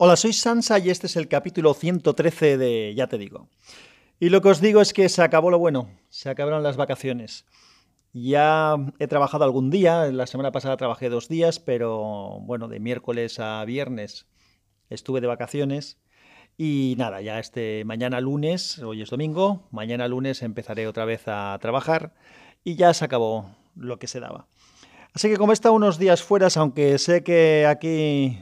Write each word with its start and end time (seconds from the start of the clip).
Hola, 0.00 0.14
soy 0.14 0.32
Sansa 0.32 0.78
y 0.78 0.90
este 0.90 1.08
es 1.08 1.16
el 1.16 1.26
capítulo 1.26 1.74
113 1.74 2.56
de 2.56 2.94
Ya 2.94 3.08
te 3.08 3.18
digo. 3.18 3.48
Y 4.20 4.28
lo 4.28 4.40
que 4.40 4.50
os 4.50 4.60
digo 4.60 4.80
es 4.80 4.92
que 4.92 5.08
se 5.08 5.22
acabó 5.22 5.50
lo 5.50 5.58
bueno, 5.58 5.90
se 6.08 6.30
acabaron 6.30 6.62
las 6.62 6.76
vacaciones. 6.76 7.46
Ya 8.12 8.76
he 9.00 9.08
trabajado 9.08 9.42
algún 9.42 9.70
día, 9.70 10.04
la 10.12 10.28
semana 10.28 10.52
pasada 10.52 10.76
trabajé 10.76 11.08
dos 11.08 11.26
días, 11.26 11.58
pero 11.58 12.38
bueno, 12.42 12.68
de 12.68 12.78
miércoles 12.78 13.40
a 13.40 13.64
viernes 13.64 14.28
estuve 14.88 15.20
de 15.20 15.26
vacaciones. 15.26 15.98
Y 16.56 16.94
nada, 16.96 17.20
ya 17.20 17.40
este 17.40 17.84
mañana 17.84 18.20
lunes, 18.20 18.78
hoy 18.78 19.02
es 19.02 19.10
domingo, 19.10 19.66
mañana 19.72 20.06
lunes 20.06 20.42
empezaré 20.42 20.86
otra 20.86 21.06
vez 21.06 21.26
a 21.26 21.58
trabajar 21.60 22.14
y 22.62 22.76
ya 22.76 22.94
se 22.94 23.04
acabó 23.04 23.50
lo 23.74 23.98
que 23.98 24.06
se 24.06 24.20
daba. 24.20 24.46
Así 25.12 25.28
que 25.28 25.38
como 25.38 25.50
he 25.50 25.54
estado 25.54 25.74
unos 25.74 25.98
días 25.98 26.22
fuera, 26.22 26.46
aunque 26.54 26.98
sé 26.98 27.24
que 27.24 27.66
aquí 27.66 28.38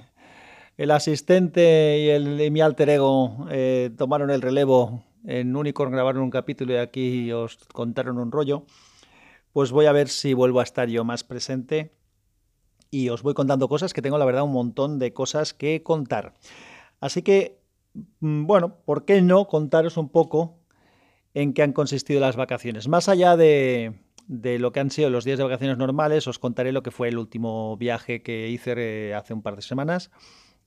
el 0.77 0.90
asistente 0.90 1.98
y, 1.98 2.09
el, 2.10 2.50
mi 2.50 2.60
alter 2.60 2.91
ego 2.91 3.46
eh, 3.50 3.91
tomaron 3.96 4.30
el 4.30 4.42
relevo. 4.42 5.02
En 5.24 5.56
Unicorn 5.56 5.91
grabaron 5.91 6.23
un 6.23 6.30
capítulo 6.30 6.74
y 6.74 6.77
aquí 6.77 7.33
os 7.33 7.56
contaron 7.73 8.19
un 8.19 8.30
rollo. 8.30 8.64
Pues 9.52 9.73
voy 9.73 9.86
a 9.86 9.92
ver 9.92 10.09
si 10.09 10.34
vuelvo 10.34 10.60
a 10.60 10.62
estar 10.62 10.88
yo 10.88 11.05
más 11.05 11.24
presente 11.24 11.92
y 12.91 13.09
os 13.09 13.23
voy 13.23 13.34
contando 13.34 13.69
cosas 13.69 13.92
que 13.92 14.02
tengo, 14.02 14.19
la 14.19 14.24
verdad, 14.24 14.45
un 14.45 14.52
montón 14.52 14.98
de 14.98 15.12
cosas 15.12 15.55
que 15.55 15.83
contar. 15.83 16.34
Así 17.00 17.22
que, 17.22 17.58
mm, 18.20 18.47
bueno, 18.47 18.77
¿por 18.84 19.05
qué 19.05 19.22
no 19.22 19.48
contaros 19.48 19.97
un 19.97 20.11
poco 20.11 20.58
en 21.34 21.55
qué 21.55 21.62
han 21.62 21.72
consistido 21.72 22.20
las 22.20 22.36
vacaciones? 22.36 22.86
Más 22.86 23.08
allá 23.08 23.36
de, 23.36 23.95
lo 24.28 24.72
que 24.72 24.80
han 24.80 24.91
sido 24.91 25.11
los 25.11 25.24
días 25.24 25.38
de 25.38 25.45
vacaciones 25.45 25.78
normales, 25.78 26.28
os 26.28 26.38
contaré 26.38 26.70
lo 26.72 26.83
que 26.83 26.91
fue 26.91 27.08
el 27.08 27.19
último 27.19 27.77
viaje 27.77 28.22
que 28.22 28.48
hice 28.50 28.74
eh, 28.77 29.14
hace 29.14 29.34
un 29.34 29.42
par 29.42 29.56
de 29.56 29.62
semanas 29.62 30.11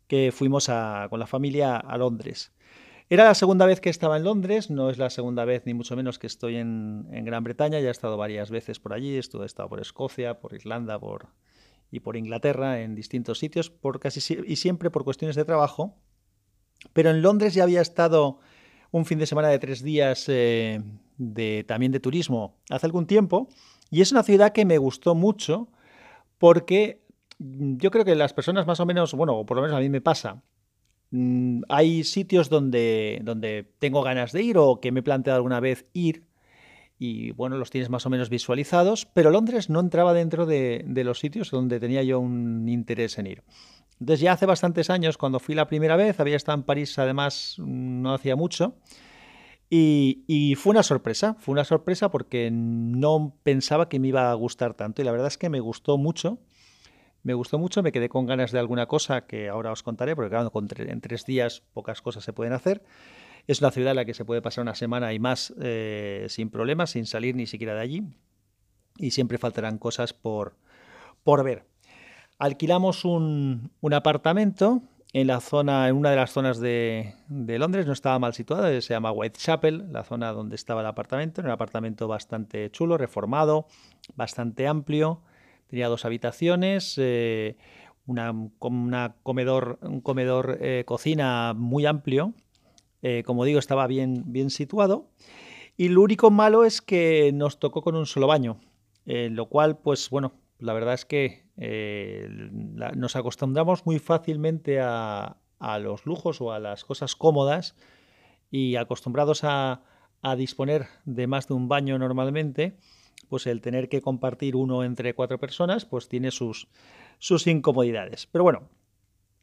que 0.09 0.33
fuimos 0.33 0.69
con 1.09 1.19
la 1.19 1.27
familia 1.27 1.77
a 1.77 1.97
Londres. 1.97 2.51
Era 3.11 3.25
la 3.25 3.35
segunda 3.35 3.65
vez 3.65 3.79
que 3.79 3.89
estaba 3.89 4.17
en 4.17 4.23
Londres, 4.23 4.69
no 4.69 4.89
es 4.89 4.97
la 4.97 5.09
segunda 5.09 5.45
vez 5.45 5.63
ni 5.65 5.73
mucho 5.73 5.95
menos 5.95 6.19
que 6.19 6.27
estoy 6.27 6.57
en, 6.57 7.07
Gran 7.25 7.43
Bretaña, 7.43 7.79
ya 7.79 7.87
he 7.87 7.91
estado 7.91 8.17
varias 8.17 8.49
veces 8.49 8.79
por 8.79 8.93
allí, 8.93 9.15
he 9.15 9.19
estado 9.19 9.69
por 9.69 9.79
Escocia, 9.79 10.39
por 10.39 10.53
Irlanda 10.53 10.99
por, 10.99 11.27
y 11.91 11.99
por 11.99 12.17
Inglaterra, 12.17 12.81
en 12.81 12.95
distintos 12.95 13.37
sitios, 13.37 13.69
por 13.69 13.99
casi, 13.99 14.19
y 14.45 14.55
siempre 14.57 14.89
por 14.89 15.03
cuestiones 15.03 15.35
de 15.35 15.45
trabajo. 15.45 15.95
Pero 16.93 17.11
en 17.11 17.21
Londres 17.21 17.53
ya 17.53 17.63
había 17.63 17.81
estado 17.81 18.39
un 18.91 19.05
fin 19.05 19.19
de 19.19 19.27
semana 19.27 19.49
de 19.49 19.59
tres 19.59 19.83
días 19.83 20.25
eh, 20.27 20.81
de, 21.17 21.65
también 21.67 21.91
de 21.91 21.99
turismo 21.99 22.57
hace 22.69 22.87
algún 22.87 23.05
tiempo, 23.05 23.47
y 23.91 24.01
es 24.01 24.11
una 24.11 24.23
ciudad 24.23 24.53
que 24.53 24.65
me 24.65 24.79
gustó 24.79 25.13
mucho 25.13 25.67
porque 26.39 27.03
yo 27.39 27.89
creo 27.89 28.05
que 28.05 28.15
las 28.15 28.33
personas 28.33 28.67
más 28.67 28.79
o 28.79 28.85
menos, 28.85 29.13
bueno, 29.13 29.45
por 29.45 29.57
lo 29.57 29.63
menos 29.63 29.77
a 29.77 29.79
mí 29.79 29.89
me 29.89 30.01
pasa, 30.01 30.43
mm, 31.11 31.61
hay 31.69 32.03
sitios 32.03 32.49
donde, 32.49 33.21
donde 33.23 33.71
tengo 33.79 34.03
ganas 34.03 34.31
de 34.33 34.43
ir 34.43 34.57
o 34.57 34.79
que 34.81 34.91
me 34.91 34.99
he 34.99 35.03
planteado 35.03 35.37
alguna 35.37 35.59
vez 35.59 35.87
ir 35.93 36.27
y 37.01 37.31
bueno, 37.31 37.57
los 37.57 37.69
tienes 37.69 37.89
más 37.89 38.05
o 38.05 38.09
menos 38.09 38.29
visualizados, 38.29 39.05
pero 39.05 39.31
Londres 39.31 39.69
no 39.69 39.79
entraba 39.79 40.13
dentro 40.13 40.45
de, 40.45 40.83
los 40.85 41.19
sitios 41.19 41.49
donde 41.49 41.79
tenía 41.79 42.03
yo 42.03 42.19
un 42.19 42.67
interés 42.67 43.17
en 43.17 43.27
ir. 43.27 43.43
Entonces 44.01 44.19
ya 44.19 44.33
hace 44.33 44.45
bastantes 44.45 44.89
años, 44.89 45.17
cuando 45.17 45.39
fui 45.39 45.55
la 45.55 45.67
primera 45.67 45.95
vez, 45.95 46.19
había 46.19 46.35
estado 46.35 46.57
en 46.57 46.65
París 46.65 46.99
además 46.99 47.55
mm, 47.57 48.01
no 48.01 48.13
hacía 48.13 48.35
mucho, 48.35 48.75
y, 49.69 50.23
y, 50.27 50.55
fue 50.55 50.71
una 50.71 50.83
sorpresa, 50.83 51.35
fue 51.39 51.53
una 51.53 51.63
sorpresa 51.63 52.09
porque 52.09 52.49
no 52.51 53.35
pensaba 53.43 53.87
que 53.87 53.99
me 53.99 54.07
iba 54.07 54.31
a 54.31 54.33
gustar 54.33 54.73
tanto, 54.73 55.01
y 55.01 55.05
la 55.05 55.11
verdad 55.11 55.27
es 55.27 55.37
que 55.37 55.49
me 55.49 55.59
gustó 55.59 55.97
mucho. 55.97 56.39
Me 57.23 57.33
gustó 57.33 57.59
mucho, 57.59 57.83
me 57.83 57.91
quedé 57.91 58.07
con 58.07 58.25
ganas 58.25 58.51
de 58.51 58.59
alguna 58.59 58.85
cosa 58.85 59.25
que 59.25 59.49
ahora 59.49 59.71
os 59.71 59.83
contaré, 59.83 60.15
porque 60.15 60.29
claro, 60.29 60.51
en 60.53 61.01
tres 61.01 61.25
días 61.25 61.63
pocas 61.73 62.01
cosas 62.01 62.23
se 62.23 62.33
pueden 62.33 62.53
hacer. 62.53 62.81
Es 63.47 63.61
una 63.61 63.71
ciudad 63.71 63.91
en 63.91 63.97
la 63.97 64.05
que 64.05 64.13
se 64.13 64.25
puede 64.25 64.41
pasar 64.41 64.61
una 64.61 64.75
semana 64.75 65.11
y 65.13 65.19
más 65.19 65.53
eh, 65.61 66.27
sin 66.29 66.49
problemas, 66.49 66.91
sin 66.91 67.05
salir 67.05 67.35
ni 67.35 67.47
siquiera 67.47 67.73
de 67.73 67.81
allí. 67.81 68.03
Y 68.97 69.11
siempre 69.11 69.37
faltarán 69.37 69.77
cosas 69.77 70.13
por, 70.13 70.55
por 71.23 71.43
ver. 71.43 71.65
Alquilamos 72.37 73.05
un, 73.05 73.71
apartamento 73.91 74.81
en 75.11 75.27
la 75.27 75.41
zona, 75.41 75.89
en 75.89 75.95
una 75.95 76.11
de 76.11 76.15
las 76.15 76.31
zonas 76.31 76.59
de, 76.59 77.15
de, 77.27 77.59
Londres, 77.59 77.85
no 77.85 77.93
estaba 77.93 78.19
mal 78.19 78.33
situada, 78.33 78.69
se 78.81 78.93
llama 78.93 79.11
Whitechapel, 79.11 79.91
la 79.91 80.03
zona 80.03 80.31
donde 80.31 80.55
estaba 80.55 80.81
el 80.81 80.87
apartamento, 80.87 81.41
un 81.41 81.49
apartamento 81.49 82.07
bastante 82.07 82.69
chulo, 82.71 82.97
reformado, 82.97 83.67
bastante 84.15 84.67
amplio, 84.67 85.21
Tenía 85.69 85.87
dos 85.87 86.03
habitaciones, 86.03 86.95
eh, 86.97 87.55
una, 88.07 88.33
comedor, 89.21 89.77
un 89.83 90.01
comedor 90.01 90.57
eh, 90.61 90.83
cocina 90.87 91.53
muy 91.55 91.85
amplio. 91.85 92.33
Eh, 93.03 93.21
como 93.23 93.45
digo, 93.45 93.59
estaba 93.59 93.85
bien, 93.85 94.23
bien 94.25 94.49
situado. 94.49 95.11
Y 95.77 95.89
lo 95.89 96.01
único 96.01 96.31
malo 96.31 96.65
es 96.65 96.81
que 96.81 97.31
nos 97.35 97.59
tocó 97.59 97.83
con 97.83 97.95
un 97.95 98.07
solo 98.07 98.25
baño, 98.25 98.59
lo 99.05 99.45
cual, 99.47 99.77
pues 99.77 100.09
bueno, 100.09 100.33
la 100.57 100.73
verdad 100.73 100.95
es 100.95 101.05
que 101.05 101.45
nos 101.55 103.15
acostumbramos 103.15 103.85
muy 103.85 103.99
fácilmente 103.99 104.79
a, 104.81 105.37
los 105.79 106.05
lujos 106.05 106.41
o 106.41 106.51
a 106.51 106.59
las 106.59 106.83
cosas 106.83 107.15
cómodas 107.15 107.75
y 108.51 108.75
acostumbrados 108.75 109.45
a, 109.45 109.83
a 110.21 110.35
disponer 110.35 110.87
de 111.05 111.27
más 111.27 111.47
de 111.47 111.53
un 111.53 111.69
baño 111.69 111.97
normalmente, 111.97 112.75
pues 113.29 113.47
el 113.47 113.61
tener 113.61 113.87
que 113.87 114.01
compartir 114.01 114.55
uno 114.55 114.83
entre 114.83 115.13
cuatro 115.13 115.39
personas, 115.39 115.85
pues 115.85 116.09
tiene 116.09 116.31
sus, 116.31 116.67
sus 117.19 117.47
incomodidades. 117.47 118.27
Pero 118.31 118.43
bueno, 118.43 118.63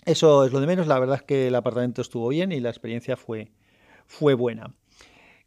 eso 0.05 0.45
es 0.45 0.53
lo 0.53 0.61
de 0.61 0.67
menos. 0.67 0.87
La 0.87 0.99
verdad 0.99 1.17
es 1.17 1.23
que 1.23 1.49
el 1.49 1.55
apartamento 1.55 2.03
estuvo 2.03 2.29
bien 2.29 2.53
y 2.53 2.61
la 2.61 2.71
experiencia 2.71 3.17
fue, 3.17 3.53
fue 4.07 4.35
buena. 4.35 4.75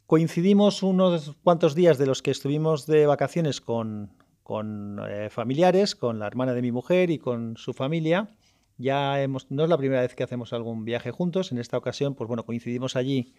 Coincidimos 0.05 0.81
unos 0.81 1.35
cuantos 1.44 1.75
días 1.75 1.97
de 1.97 2.07
los 2.07 2.22
que 2.22 2.31
estuvimos 2.31 2.88
de 2.88 3.05
vacaciones 3.05 3.61
con, 3.61 4.11
con 4.41 5.00
eh, 5.07 5.29
familiares, 5.29 5.95
con 5.95 6.17
la 6.17 6.25
hermana 6.25 6.53
de 6.53 6.63
mi 6.63 6.71
mujer 6.71 7.11
y 7.11 7.19
con 7.19 7.57
su 7.57 7.73
familia. 7.73 8.29
Ya 8.77 9.21
hemos, 9.21 9.51
no 9.51 9.63
es 9.63 9.69
la 9.69 9.77
primera 9.77 10.01
vez 10.01 10.16
que 10.16 10.23
hacemos 10.23 10.53
algún 10.53 10.85
viaje 10.85 11.11
juntos. 11.11 11.51
En 11.51 11.59
esta 11.59 11.77
ocasión, 11.77 12.16
pues 12.16 12.27
bueno, 12.27 12.45
coincidimos 12.45 12.95
allí 12.95 13.33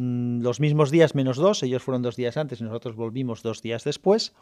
los 0.00 0.60
mismos 0.60 0.90
días 0.90 1.14
menos 1.14 1.36
dos, 1.36 1.62
ellos 1.62 1.82
fueron 1.82 2.00
dos 2.00 2.16
días 2.16 2.38
antes 2.38 2.60
y 2.60 2.64
nosotros 2.64 2.96
volvimos 2.96 3.42
dos 3.42 3.60
días 3.60 3.84
después. 3.84 4.32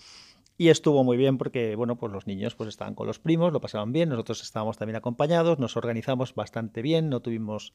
Y 0.56 0.68
estuvo 0.68 1.02
muy 1.02 1.16
bien 1.16 1.36
porque, 1.36 1.74
bueno, 1.74 1.96
pues 1.96 2.12
los 2.12 2.26
niños 2.26 2.54
pues 2.54 2.68
estaban 2.68 2.94
con 2.94 3.06
los 3.06 3.18
primos, 3.18 3.52
lo 3.52 3.60
pasaban 3.60 3.92
bien, 3.92 4.08
nosotros 4.08 4.42
estábamos 4.42 4.76
también 4.76 4.96
acompañados, 4.96 5.58
nos 5.58 5.76
organizamos 5.76 6.34
bastante 6.34 6.82
bien, 6.82 7.08
no 7.08 7.20
tuvimos... 7.20 7.72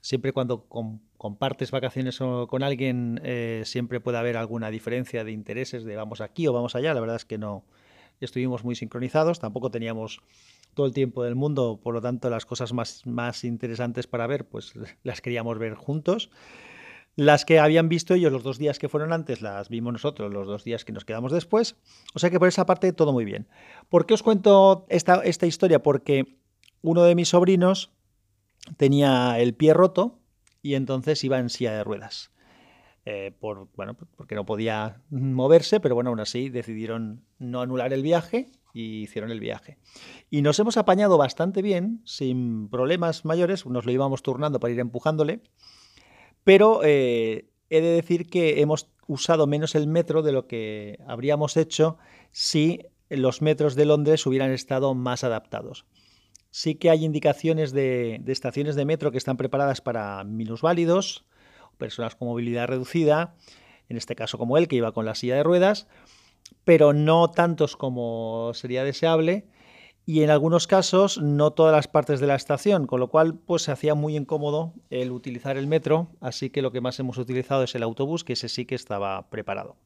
Siempre 0.00 0.32
cuando 0.32 0.66
compartes 1.16 1.70
vacaciones 1.70 2.18
con 2.18 2.62
alguien, 2.64 3.20
eh, 3.22 3.62
siempre 3.64 4.00
puede 4.00 4.18
haber 4.18 4.36
alguna 4.36 4.70
diferencia 4.70 5.22
de 5.22 5.30
intereses 5.30 5.84
de 5.84 5.94
vamos 5.94 6.20
aquí 6.20 6.48
o 6.48 6.52
vamos 6.52 6.74
allá. 6.74 6.92
La 6.92 7.00
verdad 7.00 7.16
es 7.16 7.24
que 7.24 7.38
no 7.38 7.62
estuvimos 8.20 8.64
muy 8.64 8.74
sincronizados, 8.74 9.38
tampoco 9.38 9.70
teníamos 9.70 10.22
todo 10.74 10.86
el 10.86 10.92
tiempo 10.92 11.22
del 11.22 11.36
mundo, 11.36 11.78
por 11.80 11.94
lo 11.94 12.00
tanto 12.00 12.30
las 12.30 12.46
cosas 12.46 12.72
más, 12.72 13.06
más 13.06 13.44
interesantes 13.44 14.08
para 14.08 14.26
ver, 14.26 14.44
pues 14.44 14.72
las 15.04 15.20
queríamos 15.20 15.58
ver 15.58 15.74
juntos. 15.74 16.30
Las 17.14 17.44
que 17.44 17.58
habían 17.58 17.88
visto 17.88 18.14
ellos 18.14 18.32
los 18.32 18.42
dos 18.42 18.58
días 18.58 18.78
que 18.78 18.88
fueron 18.88 19.12
antes, 19.12 19.42
las 19.42 19.68
vimos 19.68 19.92
nosotros 19.92 20.32
los 20.32 20.46
dos 20.46 20.64
días 20.64 20.84
que 20.84 20.92
nos 20.92 21.04
quedamos 21.04 21.30
después. 21.30 21.76
O 22.14 22.18
sea 22.18 22.30
que 22.30 22.38
por 22.38 22.48
esa 22.48 22.64
parte 22.64 22.92
todo 22.92 23.12
muy 23.12 23.24
bien. 23.24 23.48
¿Por 23.90 24.06
qué 24.06 24.14
os 24.14 24.22
cuento 24.22 24.86
esta, 24.88 25.22
esta 25.22 25.46
historia? 25.46 25.82
Porque 25.82 26.38
uno 26.80 27.02
de 27.04 27.14
mis 27.14 27.28
sobrinos 27.28 27.92
tenía 28.78 29.38
el 29.38 29.54
pie 29.54 29.74
roto 29.74 30.20
y 30.62 30.74
entonces 30.74 31.22
iba 31.24 31.38
en 31.38 31.50
silla 31.50 31.72
de 31.72 31.84
ruedas. 31.84 32.30
Eh, 33.04 33.32
por, 33.38 33.68
bueno, 33.74 33.96
porque 34.16 34.34
no 34.34 34.46
podía 34.46 35.02
moverse, 35.10 35.80
pero 35.80 35.94
bueno, 35.94 36.10
aún 36.10 36.20
así 36.20 36.48
decidieron 36.48 37.24
no 37.38 37.60
anular 37.60 37.92
el 37.92 38.02
viaje 38.02 38.50
y 38.72 39.02
hicieron 39.02 39.30
el 39.30 39.40
viaje. 39.40 39.76
Y 40.30 40.40
nos 40.40 40.58
hemos 40.60 40.76
apañado 40.76 41.18
bastante 41.18 41.62
bien, 41.62 42.00
sin 42.04 42.68
problemas 42.68 43.24
mayores, 43.24 43.66
nos 43.66 43.84
lo 43.84 43.92
íbamos 43.92 44.22
turnando 44.22 44.60
para 44.60 44.72
ir 44.72 44.80
empujándole 44.80 45.42
pero 46.44 46.82
eh, 46.84 47.46
he 47.70 47.80
de 47.80 47.90
decir 47.90 48.28
que 48.28 48.60
hemos 48.60 48.88
usado 49.06 49.46
menos 49.46 49.74
el 49.74 49.86
metro 49.86 50.22
de 50.22 50.32
lo 50.32 50.46
que 50.46 50.98
habríamos 51.06 51.56
hecho 51.56 51.98
si 52.30 52.80
los 53.08 53.42
metros 53.42 53.74
de 53.74 53.84
Londres 53.84 54.26
hubieran 54.26 54.52
estado 54.52 54.94
más 54.94 55.24
adaptados. 55.24 55.84
Sí 56.50 56.74
que 56.74 56.90
hay 56.90 57.04
indicaciones 57.04 57.72
de, 57.72 58.22
estaciones 58.26 58.74
de 58.74 58.84
metro 58.84 59.10
que 59.10 59.18
están 59.18 59.36
preparadas 59.36 59.80
para 59.80 60.22
minusválidos, 60.24 61.24
personas 61.78 62.14
con 62.14 62.28
movilidad 62.28 62.68
reducida, 62.68 63.34
en 63.88 63.96
este 63.96 64.14
caso 64.14 64.38
como 64.38 64.56
él, 64.56 64.68
que 64.68 64.76
iba 64.76 64.92
con 64.92 65.04
la 65.04 65.14
silla 65.14 65.36
de 65.36 65.42
ruedas, 65.42 65.88
pero 66.64 66.92
no 66.92 67.30
tantos 67.30 67.76
como 67.76 68.52
sería 68.54 68.84
deseable 68.84 69.46
y 70.04 70.22
en 70.22 70.30
algunos 70.30 70.66
casos 70.66 71.18
no 71.18 71.52
todas 71.52 71.72
las 71.72 71.88
partes 71.88 72.20
de 72.20 72.26
la 72.26 72.34
estación, 72.34 72.86
con 72.86 72.98
lo 72.98 73.08
cual 73.08 73.34
pues 73.34 73.62
se 73.62 73.72
hacía 73.72 73.94
muy 73.94 74.16
incómodo 74.16 74.74
el 74.90 75.12
utilizar 75.12 75.56
el 75.56 75.66
metro, 75.66 76.08
así 76.20 76.50
que 76.50 76.62
lo 76.62 76.72
que 76.72 76.80
más 76.80 76.98
hemos 76.98 77.18
utilizado 77.18 77.62
es 77.62 77.74
el 77.74 77.82
autobús, 77.82 78.24
que 78.24 78.32
ese 78.32 78.48
sí 78.48 78.64
que 78.64 78.74
estaba 78.74 79.30
preparado. 79.30 79.76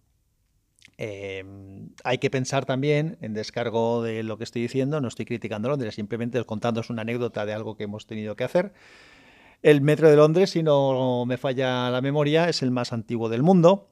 Em, 0.98 1.90
hay 2.04 2.16
que 2.18 2.30
pensar 2.30 2.64
también, 2.64 3.18
en 3.20 3.34
descargo 3.34 4.02
de 4.02 4.22
lo 4.22 4.38
que 4.38 4.44
estoy 4.44 4.62
diciendo, 4.62 5.00
no 5.02 5.08
estoy 5.08 5.26
criticando 5.26 5.68
Londres, 5.68 5.94
simplemente 5.94 6.42
contándoos 6.44 6.88
una 6.88 7.02
anécdota 7.02 7.44
de 7.44 7.52
algo 7.52 7.76
que 7.76 7.84
hemos 7.84 8.06
tenido 8.06 8.34
que 8.36 8.44
hacer. 8.44 8.72
El 9.62 9.80
metro 9.80 10.08
de 10.08 10.16
Londres, 10.16 10.50
si 10.50 10.62
no 10.62 11.24
me 11.26 11.36
falla 11.36 11.90
la 11.90 12.00
memoria, 12.00 12.48
es 12.48 12.62
el 12.62 12.70
más 12.70 12.92
antiguo 12.92 13.28
del 13.28 13.42
mundo. 13.42 13.88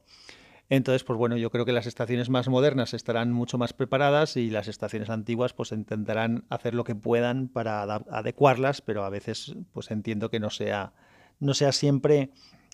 Entonces, 0.69 1.03
pues 1.03 1.17
bueno, 1.17 1.37
yo 1.37 1.51
creo 1.51 1.63
que 1.65 1.71
las 1.71 1.85
estaciones 1.85 2.29
más 2.29 2.47
modernas 2.49 2.93
estarán 2.93 3.31
mucho 3.31 3.57
más 3.57 3.73
preparadas 3.73 4.35
y 4.35 4.49
las 4.49 4.67
estaciones 4.67 5.09
antiguas 5.09 5.53
pues 5.53 5.71
intentarán 5.71 6.45
hacer 6.49 6.73
lo 6.73 6.83
que 6.83 6.95
puedan 6.95 7.49
para 7.49 7.83
adecuarlas, 7.83 8.81
pero 8.81 9.03
a 9.03 9.09
veces 9.09 9.55
pues 9.73 9.91
entiendo 9.91 10.29
que 10.29 10.39
no 10.39 10.49
sea, 10.49 10.93
no 11.39 11.53
sea 11.53 11.71
siempre, 11.71 12.31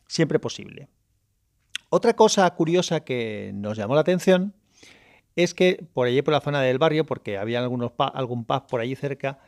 siempre 0.08 0.40
posible. 0.40 0.88
Otra 1.90 2.16
cosa 2.16 2.50
curiosa 2.52 3.02
que 3.02 3.52
nos 3.54 3.78
llamó 3.78 3.96
la 3.96 4.02
atención 4.02 4.54
es 5.36 5.54
que 5.54 5.86
por 5.94 6.08
allí, 6.08 6.22
por 6.22 6.34
la 6.34 6.40
zona 6.40 6.62
del 6.62 6.78
barrio, 6.78 7.06
porque 7.06 7.38
había 7.38 7.60
algún 7.60 8.46
pub 8.46 8.68
por 8.70 8.80
allí 8.80 8.96
cerca, 8.96 9.40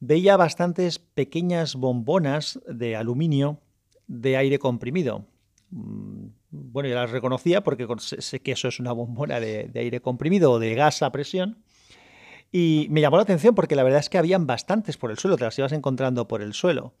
veía 0.00 0.36
bastantes 0.36 0.98
pequeñas 0.98 1.76
bombonas 1.76 2.60
de 2.68 2.96
aluminio 2.96 3.60
de 4.06 4.36
aire 4.36 4.58
comprimido. 4.58 5.24
Bueno, 6.56 6.88
yo 6.88 6.94
las 6.94 7.10
reconocía 7.10 7.62
porque 7.62 7.86
sé 7.98 8.40
que 8.40 8.52
eso 8.52 8.68
es 8.68 8.80
una 8.80 8.92
bombona 8.92 9.40
de, 9.40 9.70
aire 9.74 10.00
comprimido 10.00 10.52
o 10.52 10.58
de 10.58 10.74
gas 10.74 11.02
a 11.02 11.12
presión. 11.12 11.58
Y 12.52 12.86
me 12.90 13.00
llamó 13.00 13.16
la 13.16 13.24
atención 13.24 13.54
porque 13.54 13.76
la 13.76 13.82
verdad 13.82 14.00
es 14.00 14.08
que 14.08 14.18
habían 14.18 14.46
bastantes 14.46 14.96
por 14.96 15.10
el 15.10 15.18
suelo, 15.18 15.36
te 15.36 15.44
las 15.44 15.58
ibas 15.58 15.72
encontrando 15.72 16.28
por 16.28 16.42
el 16.42 16.54
suelo. 16.54 16.94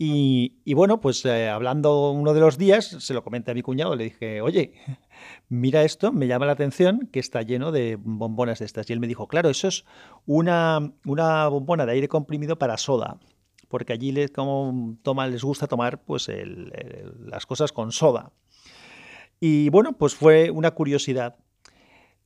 Y, 0.00 0.52
bueno, 0.74 1.00
pues 1.00 1.24
eh, 1.24 1.48
hablando 1.48 2.12
uno 2.12 2.32
de 2.32 2.38
los 2.38 2.56
días, 2.56 2.86
se 3.00 3.14
lo 3.14 3.24
comenté 3.24 3.50
a 3.50 3.54
mi 3.54 3.62
cuñado, 3.62 3.96
le 3.96 4.04
dije, 4.04 4.40
oye, 4.40 4.74
mira 5.48 5.82
esto, 5.82 6.12
me 6.12 6.28
llama 6.28 6.46
la 6.46 6.52
atención 6.52 7.08
que 7.12 7.18
está 7.18 7.42
lleno 7.42 7.72
de 7.72 7.96
bombonas 8.00 8.60
de 8.60 8.66
estas. 8.66 8.88
Y 8.88 8.92
él 8.92 9.00
me 9.00 9.08
dijo, 9.08 9.26
claro, 9.26 9.50
eso 9.50 9.66
es 9.66 9.84
una, 10.24 10.92
una 11.04 11.48
bombona 11.48 11.84
de 11.84 11.92
aire 11.92 12.08
comprimido 12.08 12.58
para 12.58 12.76
soda 12.76 13.18
porque 13.68 13.92
allí 13.92 14.12
les, 14.12 14.30
como 14.30 14.96
toma, 15.02 15.26
les 15.28 15.44
gusta 15.44 15.66
tomar 15.66 16.02
pues, 16.02 16.30
las 17.26 17.46
cosas 17.46 17.72
con 17.72 17.92
soda. 17.92 18.32
Y 19.40 19.68
bueno, 19.70 19.92
pues 19.92 20.14
fue 20.14 20.50
una 20.50 20.72
curiosidad. 20.72 21.36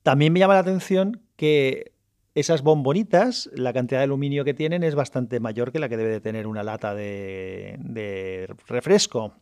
También 0.03 0.33
me 0.33 0.41
llama 0.41 0.55
la 0.55 0.61
atención 0.61 1.23
que 1.37 1.93
esas 2.35 2.63
bombonitas, 2.63 3.51
la 3.55 3.73
cantidad 3.73 4.01
de 4.01 4.05
aluminio 4.05 4.45
que 4.45 4.55
tienen 4.55 4.83
es 4.83 4.95
bastante 4.95 5.39
mayor 5.39 5.71
que 5.71 5.79
la 5.79 5.89
que 5.89 5.97
debe 5.97 6.11
de 6.11 6.21
tener 6.21 6.47
una 6.47 6.63
lata 6.63 6.95
de, 6.95 8.49
refresco. 8.67 9.35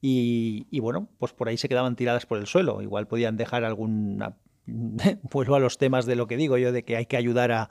Y, 0.00 0.80
bueno, 0.80 1.08
pues 1.18 1.32
por 1.32 1.48
ahí 1.48 1.56
se 1.56 1.68
quedaban 1.68 1.94
tiradas 1.94 2.26
por 2.26 2.38
el 2.38 2.46
suelo. 2.46 2.82
Igual 2.82 3.06
podían 3.06 3.36
dejar 3.36 3.64
alguna... 3.64 4.36
Vuelvo 4.66 5.54
a 5.54 5.60
los 5.60 5.78
temas 5.78 6.06
de 6.06 6.16
lo 6.16 6.26
que 6.26 6.36
digo 6.36 6.58
yo, 6.58 6.72
de 6.72 6.84
que 6.84 6.96
hay 6.96 7.06
que 7.06 7.16
ayudar 7.16 7.52
a, 7.52 7.70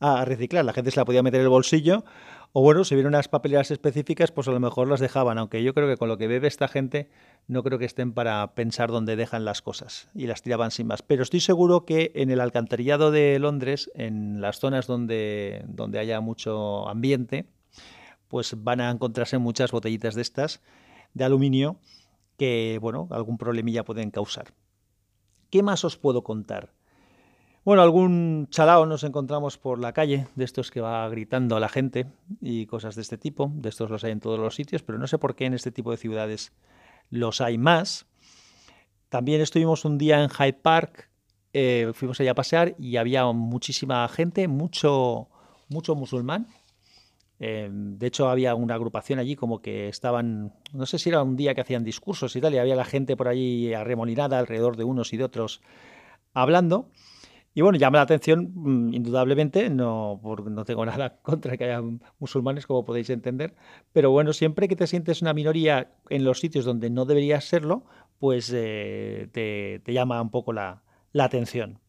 a 0.00 0.24
reciclar. 0.24 0.64
La 0.64 0.72
gente 0.72 0.90
se 0.90 0.98
la 0.98 1.04
podía 1.04 1.22
meter 1.22 1.40
en 1.40 1.44
el 1.44 1.50
bolsillo 1.50 2.04
o 2.52 2.62
bueno, 2.62 2.82
si 2.82 2.96
vienen 2.96 3.10
unas 3.14 3.28
papeleras 3.28 3.70
específicas, 3.70 4.32
pues 4.32 4.48
a 4.48 4.50
lo 4.50 4.58
mejor 4.58 4.88
las 4.88 4.98
dejaban, 4.98 5.38
aunque 5.38 5.62
yo 5.62 5.72
creo 5.72 5.86
que 5.86 5.96
con 5.96 6.08
lo 6.08 6.18
que 6.18 6.26
bebe 6.26 6.48
esta 6.48 6.66
gente, 6.66 7.08
no 7.46 7.62
creo 7.62 7.78
que 7.78 7.84
estén 7.84 8.12
para 8.12 8.54
pensar 8.54 8.90
dónde 8.90 9.14
dejan 9.14 9.44
las 9.44 9.62
cosas 9.62 10.08
y 10.16 10.26
las 10.26 10.42
tiraban 10.42 10.72
sin 10.72 10.88
más. 10.88 11.02
Pero 11.02 11.22
estoy 11.22 11.38
seguro 11.38 11.84
que 11.84 12.10
en 12.16 12.30
el 12.30 12.40
alcantarillado 12.40 13.12
de 13.12 13.38
Londres, 13.38 13.88
en 13.94 14.40
las 14.40 14.58
zonas 14.58 14.88
donde, 14.88 15.64
donde 15.68 16.00
haya 16.00 16.20
mucho 16.20 16.88
ambiente, 16.88 17.46
pues 18.26 18.56
van 18.64 18.80
a 18.80 18.90
encontrarse 18.90 19.38
muchas 19.38 19.70
botellitas 19.70 20.16
de 20.16 20.22
estas 20.22 20.60
de 21.14 21.24
aluminio 21.24 21.76
que, 22.36 22.78
bueno, 22.80 23.06
algún 23.12 23.38
problemilla 23.38 23.84
pueden 23.84 24.10
causar. 24.10 24.54
¿Qué 25.50 25.62
más 25.62 25.84
os 25.84 25.96
puedo 25.96 26.24
contar? 26.24 26.72
Bueno, 27.62 27.82
algún 27.82 28.48
chalao 28.48 28.86
nos 28.86 29.04
encontramos 29.04 29.58
por 29.58 29.78
la 29.78 29.92
calle, 29.92 30.26
de 30.34 30.44
estos 30.44 30.70
que 30.70 30.80
va 30.80 31.06
gritando 31.10 31.56
a 31.56 31.60
la 31.60 31.68
gente 31.68 32.06
y 32.40 32.64
cosas 32.64 32.94
de 32.94 33.02
este 33.02 33.18
tipo. 33.18 33.52
De 33.54 33.68
estos 33.68 33.90
los 33.90 34.02
hay 34.02 34.12
en 34.12 34.20
todos 34.20 34.38
los 34.38 34.54
sitios, 34.54 34.82
pero 34.82 34.98
no 34.98 35.06
sé 35.06 35.18
por 35.18 35.34
qué 35.34 35.44
en 35.44 35.52
este 35.52 35.70
tipo 35.70 35.90
de 35.90 35.98
ciudades 35.98 36.52
los 37.10 37.42
hay 37.42 37.58
más. 37.58 38.06
También 39.10 39.42
estuvimos 39.42 39.84
un 39.84 39.98
día 39.98 40.22
en 40.22 40.30
Hyde 40.30 40.54
Park, 40.54 41.10
eh, 41.52 41.90
fuimos 41.92 42.18
allá 42.20 42.30
a 42.30 42.34
pasear 42.34 42.76
y 42.78 42.96
había 42.96 43.26
muchísima 43.26 44.08
gente, 44.08 44.48
mucho, 44.48 45.28
mucho 45.68 45.94
musulmán. 45.94 46.46
Eh, 47.40 47.68
de 47.70 48.06
hecho, 48.06 48.30
había 48.30 48.54
una 48.54 48.74
agrupación 48.74 49.18
allí 49.18 49.36
como 49.36 49.60
que 49.60 49.88
estaban, 49.88 50.54
no 50.72 50.86
sé 50.86 50.98
si 50.98 51.10
era 51.10 51.22
un 51.22 51.36
día 51.36 51.54
que 51.54 51.60
hacían 51.60 51.84
discursos 51.84 52.34
y 52.36 52.40
tal, 52.40 52.54
y 52.54 52.58
había 52.58 52.74
la 52.74 52.86
gente 52.86 53.18
por 53.18 53.28
allí 53.28 53.74
arremolinada 53.74 54.38
alrededor 54.38 54.78
de 54.78 54.84
unos 54.84 55.12
y 55.12 55.18
de 55.18 55.24
otros 55.24 55.60
hablando. 56.32 56.88
Y 57.52 57.62
bueno, 57.62 57.78
llama 57.78 57.98
la 57.98 58.02
atención, 58.02 58.52
mm, 58.54 58.94
indudablemente, 58.94 59.70
no, 59.70 60.20
no 60.22 60.64
tengo 60.64 60.86
nada 60.86 61.16
contra 61.22 61.56
que 61.56 61.64
haya 61.64 61.82
musulmanes, 62.18 62.66
como 62.66 62.84
podéis 62.84 63.10
entender, 63.10 63.54
pero 63.92 64.10
bueno, 64.10 64.32
siempre 64.32 64.68
que 64.68 64.76
te 64.76 64.86
sientes 64.86 65.20
una 65.20 65.34
minoría 65.34 65.92
en 66.10 66.24
los 66.24 66.38
sitios 66.38 66.64
donde 66.64 66.90
no 66.90 67.06
deberías 67.06 67.44
serlo, 67.44 67.84
pues 68.18 68.52
eh, 68.54 69.28
te, 69.32 69.92
llama 69.92 70.22
un 70.22 70.30
poco 70.30 70.52
la, 70.52 70.82
atención. 71.18 71.80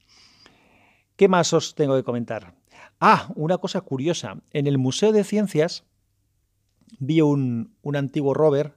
¿Qué 1.15 1.27
más 1.27 1.53
os 1.53 1.75
tengo 1.75 1.95
que 1.95 2.03
comentar? 2.03 2.55
Ah, 2.99 3.31
una 3.35 3.59
cosa 3.59 3.81
curiosa. 3.81 4.41
En 4.51 4.65
el 4.65 4.79
Museo 4.79 5.11
de 5.11 5.23
Ciencias 5.23 5.83
vi 6.99 7.21
un, 7.21 7.75
antiguo 7.93 8.33
rover 8.33 8.73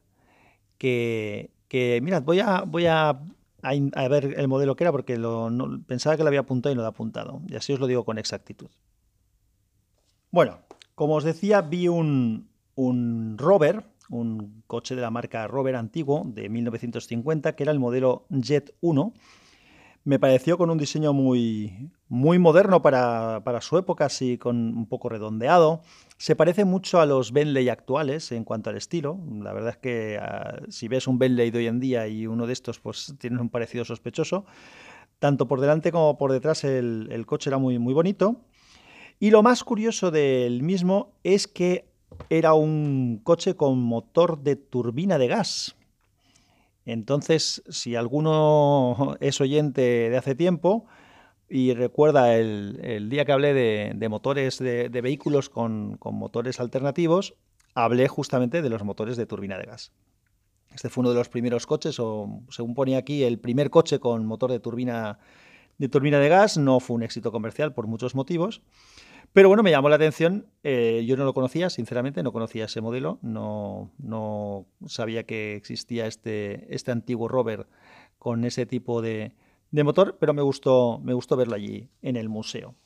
que, 0.77 1.51
que 1.69 2.01
mirad, 2.03 2.23
voy 2.23 2.41
a, 2.41 2.65
voy 2.67 2.87
a 2.87 3.19
a, 3.65 4.09
ver 4.09 4.35
el 4.37 4.49
modelo 4.49 4.77
que 4.77 4.85
era 4.85 4.93
porque 4.93 5.17
lo, 5.17 5.51
pensaba 5.87 6.17
que 6.17 6.23
lo 6.23 6.29
había 6.29 6.41
apuntado 6.41 6.73
y 6.73 6.77
no 6.77 6.83
lo 6.83 6.89
he 6.89 6.91
apuntado. 6.91 7.43
Y 7.49 7.57
así 7.57 7.73
os 7.73 7.81
lo 7.81 7.87
digo 7.87 8.05
con 8.05 8.19
exactitud. 8.19 8.69
Bueno, 10.31 10.59
como 10.95 11.15
os 11.15 11.25
decía, 11.25 11.63
vi 11.63 11.89
un, 11.89 12.49
un 12.75 13.37
rover, 13.39 13.85
un 14.11 14.63
coche 14.67 14.95
de 14.95 15.03
la 15.03 15.11
marca 15.11 15.47
Rover 15.47 15.77
antiguo 15.77 16.23
de 16.27 16.49
1950, 16.49 17.57
que 17.57 17.63
era 17.63 17.73
el 17.73 17.81
modelo 17.81 18.27
Jet 18.31 18.75
1 18.81 19.15
me 20.05 20.19
pareció 20.19 20.59
con 20.59 20.69
un 20.69 20.77
diseño 20.77 21.15
muy, 21.15 21.91
muy 22.09 22.39
moderno 22.39 22.83
para, 22.83 23.61
su 23.63 23.79
época, 23.79 24.05
así 24.05 24.37
con 24.37 24.77
un 24.77 24.87
poco 24.87 25.09
redondeado. 25.09 25.81
Se 26.19 26.37
parece 26.37 26.67
mucho 26.67 27.01
a 27.01 27.07
los 27.07 27.33
Bentley 27.33 27.71
actuales 27.71 28.31
en 28.31 28.45
cuanto 28.45 28.69
al 28.69 28.77
estilo. 28.77 29.19
La 29.43 29.55
verdad 29.55 29.71
es 29.71 29.77
que 29.79 30.19
ah, 30.21 30.61
si 30.69 30.89
ves 30.89 31.09
un 31.09 31.19
Bentley 31.19 31.51
de 31.51 31.59
hoy 31.59 31.67
en 31.69 31.81
día 31.81 32.07
y 32.07 32.27
uno 32.27 32.47
de 32.47 32.53
estos, 32.53 32.81
pues 32.81 33.15
tiene 33.19 33.41
un 33.41 33.49
parecido 33.49 33.87
sospechoso. 33.87 34.45
Tanto 35.19 35.49
por 35.49 35.61
delante 35.61 35.91
como 35.91 36.19
por 36.19 36.33
detrás 36.33 36.65
el, 36.65 37.09
el 37.11 37.25
coche 37.25 37.49
era 37.49 37.57
muy, 37.57 37.79
muy 37.79 37.95
bonito. 37.95 38.43
Y 39.19 39.31
lo 39.31 39.43
más 39.43 39.65
curioso 39.65 40.11
del 40.11 40.63
mismo 40.63 41.15
es 41.23 41.47
que 41.47 41.89
era 42.29 42.53
un 42.53 43.21
coche 43.25 43.57
con 43.57 43.81
motor 43.81 44.43
de 44.43 44.57
turbina 44.57 45.17
de 45.17 45.29
gas. 45.29 45.77
Entonces, 46.87 47.63
si 47.69 47.97
alguno 47.97 49.17
es 49.21 49.41
oyente 49.41 50.11
de 50.11 50.17
hace 50.17 50.35
tiempo 50.35 50.87
y 51.49 51.75
recuerda 51.75 52.35
el, 52.37 53.09
día 53.11 53.25
que 53.25 53.33
hablé 53.33 53.55
de, 53.55 54.09
motores 54.09 54.59
de, 54.59 54.89
vehículos 54.89 55.49
con, 55.51 55.99
motores 56.03 56.61
alternativos, 56.61 57.35
hablé 57.75 58.09
justamente 58.09 58.63
de 58.63 58.71
los 58.71 58.83
motores 58.83 59.17
de 59.17 59.27
turbina 59.27 59.59
de 59.59 59.67
gas. 59.67 59.93
Este 60.75 60.89
fue 60.89 61.03
uno 61.03 61.11
de 61.11 61.17
los 61.17 61.29
primeros 61.29 61.67
coches, 61.67 62.01
o 62.01 62.41
según 62.51 62.75
ponía 62.75 62.99
aquí, 62.99 63.23
el 63.23 63.39
primer 63.39 63.71
coche 63.71 64.01
con 64.01 64.27
motor 64.27 64.51
de 64.51 64.59
turbina 64.59 65.19
de 65.79 65.89
turbina 65.89 66.19
de 66.19 66.29
gas. 66.29 66.57
No 66.57 66.81
fue 66.81 66.97
un 66.97 67.03
éxito 67.03 67.33
comercial 67.33 67.73
por 67.73 67.87
muchos 67.87 68.15
motivos. 68.15 68.63
Pero 69.35 69.49
bueno, 69.49 69.65
me 69.65 69.73
llamó 69.73 69.89
la 69.89 69.97
atención. 69.97 70.47
Eh, 70.63 71.05
yo 71.09 71.17
no 71.17 71.25
lo 71.25 71.35
conocía, 71.35 71.69
sinceramente, 71.69 72.23
no 72.23 72.33
conocía 72.33 72.67
ese 72.67 72.81
modelo. 72.81 73.19
No, 73.21 73.91
no 73.99 74.65
sabía 74.87 75.25
que 75.25 75.57
existía 75.57 76.07
este, 76.07 76.73
este 76.73 76.93
antiguo 76.93 77.27
rover 77.27 77.67
con 78.17 78.45
ese 78.45 78.65
tipo 78.65 79.03
de, 79.03 79.35
motor, 79.73 80.19
pero 80.21 80.35
me 80.35 80.43
gustó, 80.43 81.01
me 81.03 81.15
gustó 81.15 81.35
verlo 81.37 81.57
allí 81.57 81.91
en 82.01 82.15
el 82.15 82.29
museo. 82.29 82.77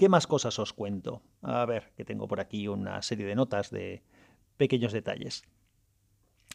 ¿Qué 0.00 0.08
más 0.08 0.26
cosas 0.26 0.58
os 0.58 0.72
cuento? 0.72 1.22
A 1.42 1.64
ver, 1.64 1.92
que 1.96 2.04
tengo 2.04 2.26
por 2.26 2.40
aquí 2.40 2.66
una 2.66 3.00
serie 3.02 3.24
de 3.24 3.36
notas 3.36 3.70
de 3.70 4.02
pequeños 4.56 4.92
detalles. 4.92 5.44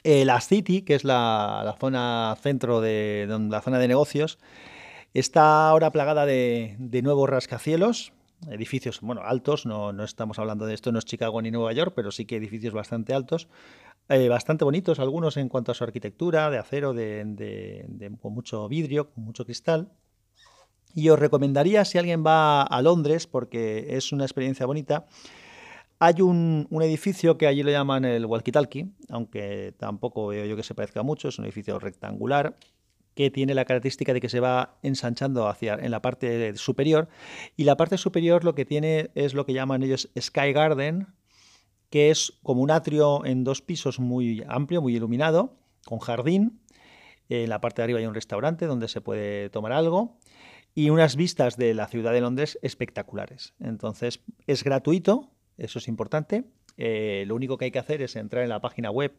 Eh, 0.04 0.26
la 0.26 0.42
City, 0.42 0.82
que 0.82 0.96
es 0.96 1.06
la, 1.06 1.78
zona 1.80 2.36
centro 2.42 2.82
de, 2.82 3.26
la 3.50 3.62
zona 3.62 3.80
de 3.80 3.88
negocios, 3.88 4.38
está 5.14 5.70
ahora 5.70 5.92
plagada 5.92 6.26
de, 6.26 6.76
de 6.78 7.02
nuevos 7.02 7.30
rascacielos 7.30 8.12
edificios, 8.50 9.02
bueno, 9.02 9.22
altos, 9.24 9.66
no, 9.66 9.94
no, 9.94 10.04
estamos 10.04 10.40
hablando 10.40 10.66
de 10.66 10.74
esto, 10.74 10.92
no 10.92 11.00
es 11.00 11.06
Chicago 11.06 11.42
ni 11.42 11.52
Nueva 11.52 11.74
York, 11.74 11.94
pero 11.96 12.12
sí 12.12 12.26
que 12.26 12.38
edificios 12.38 12.74
bastante 12.74 13.14
altos, 13.14 13.48
eh, 14.10 14.30
bastante 14.30 14.66
bonitos, 14.66 15.00
algunos 15.00 15.38
en 15.38 15.50
cuanto 15.50 15.72
a 15.72 15.76
su 15.76 15.84
arquitectura, 15.84 16.50
de 16.50 16.58
acero, 16.58 16.94
de, 16.94 18.12
con 18.22 18.34
mucho 18.34 18.68
vidrio, 18.68 19.12
con 19.12 19.24
mucho 19.24 19.46
cristal. 19.46 19.92
Y 20.94 21.10
os 21.10 21.20
recomendaría, 21.20 21.86
si 21.86 21.98
alguien 21.98 22.26
va 22.26 22.64
a 22.64 22.82
Londres, 22.82 23.28
porque 23.28 23.96
es 23.96 24.12
una 24.12 24.26
experiencia 24.26 24.66
bonita, 24.66 25.06
hay 26.00 26.22
un, 26.22 26.68
un, 26.70 26.82
edificio 26.82 27.38
que 27.38 27.48
allí 27.48 27.64
lo 27.64 27.72
llaman 27.72 28.04
el 28.04 28.26
Walkie-Talkie, 28.26 28.92
aunque 29.10 29.74
tampoco 29.78 30.28
veo 30.28 30.46
yo 30.46 30.56
que 30.56 30.64
se 30.64 30.74
parezca 30.74 31.04
mucho, 31.04 31.30
es 31.30 31.38
un 31.38 31.46
edificio 31.46 31.78
rectangular, 31.80 32.58
que 33.22 33.30
tiene 33.30 33.54
la 33.54 33.66
característica 33.66 34.16
de 34.16 34.20
que 34.20 34.30
se 34.30 34.40
va 34.40 34.80
ensanchando 34.82 35.48
hacia 35.48 35.76
en 35.76 35.92
la 35.92 36.02
parte 36.02 36.56
superior 36.56 37.08
y 37.56 37.66
la 37.66 37.78
parte 37.78 38.00
superior 38.00 38.44
lo 38.44 38.56
que 38.56 38.66
tiene 38.66 39.12
es 39.14 39.36
lo 39.36 39.46
que 39.46 39.54
llaman 39.54 39.84
ellos 39.84 40.10
Sky 40.20 40.54
Garden 40.54 41.06
que 41.92 42.10
es 42.10 42.34
como 42.42 42.64
un 42.64 42.72
atrio 42.72 43.24
en 43.24 43.44
dos 43.44 43.62
pisos 43.62 44.00
muy 44.00 44.44
amplio, 44.48 44.82
muy 44.82 44.96
iluminado, 44.96 45.60
con 45.86 46.00
jardín. 46.00 46.62
En 47.30 47.50
la 47.50 47.62
parte 47.62 47.82
de 47.82 47.84
arriba 47.84 48.00
hay 48.00 48.08
un 48.08 48.16
restaurante 48.16 48.66
donde 48.66 48.88
se 48.88 49.02
puede 49.02 49.52
tomar 49.52 49.72
algo 49.72 50.18
y 50.74 50.90
unas 50.90 51.16
vistas 51.16 51.58
de 51.58 51.76
la 51.76 51.88
ciudad 51.88 52.14
de 52.14 52.22
Londres 52.22 52.58
espectaculares. 52.64 53.54
Entonces 53.60 54.24
es 54.48 54.64
gratuito, 54.64 55.30
eso 55.60 55.78
es 55.78 55.88
importante. 55.88 56.46
Eh, 56.78 57.26
lo 57.28 57.36
único 57.36 57.60
que 57.60 57.66
hay 57.66 57.72
que 57.72 57.78
hacer 57.78 58.02
es 58.02 58.16
entrar 58.16 58.42
en 58.42 58.50
la 58.50 58.62
página 58.62 58.90
web 58.90 59.14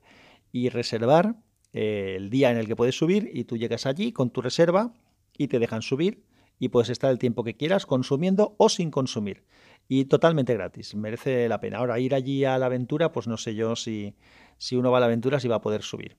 y 0.50 0.70
reservar 0.70 1.36
eh, 1.72 2.14
el 2.16 2.30
día 2.30 2.50
en 2.50 2.58
el 2.58 2.66
que 2.66 2.76
puedes 2.76 2.96
subir 2.96 3.30
y 3.32 3.44
tú 3.44 3.56
llegas 3.56 3.86
allí 3.86 4.12
con 4.12 4.30
tu 4.30 4.42
reserva 4.42 4.92
y 5.36 5.48
te 5.48 5.58
dejan 5.58 5.82
subir 5.82 6.24
y 6.58 6.68
puedes 6.68 6.90
estar 6.90 7.10
el 7.10 7.18
tiempo 7.18 7.44
que 7.44 7.56
quieras 7.56 7.86
consumiendo 7.86 8.54
o 8.58 8.68
sin 8.68 8.90
consumir. 8.90 9.44
Y 9.88 10.04
totalmente 10.04 10.54
gratis, 10.54 10.94
merece 10.94 11.48
la 11.48 11.60
pena. 11.60 11.78
Ahora, 11.78 11.98
ir 11.98 12.14
allí 12.14 12.44
a 12.44 12.56
la 12.58 12.66
aventura, 12.66 13.10
pues 13.10 13.26
no 13.26 13.36
sé 13.36 13.54
yo 13.54 13.74
si, 13.74 14.14
si 14.58 14.76
uno 14.76 14.90
va 14.90 14.98
a 14.98 15.00
la 15.00 15.06
aventura, 15.06 15.40
si 15.40 15.48
va 15.48 15.56
a 15.56 15.60
poder 15.60 15.82
subir. 15.82 16.16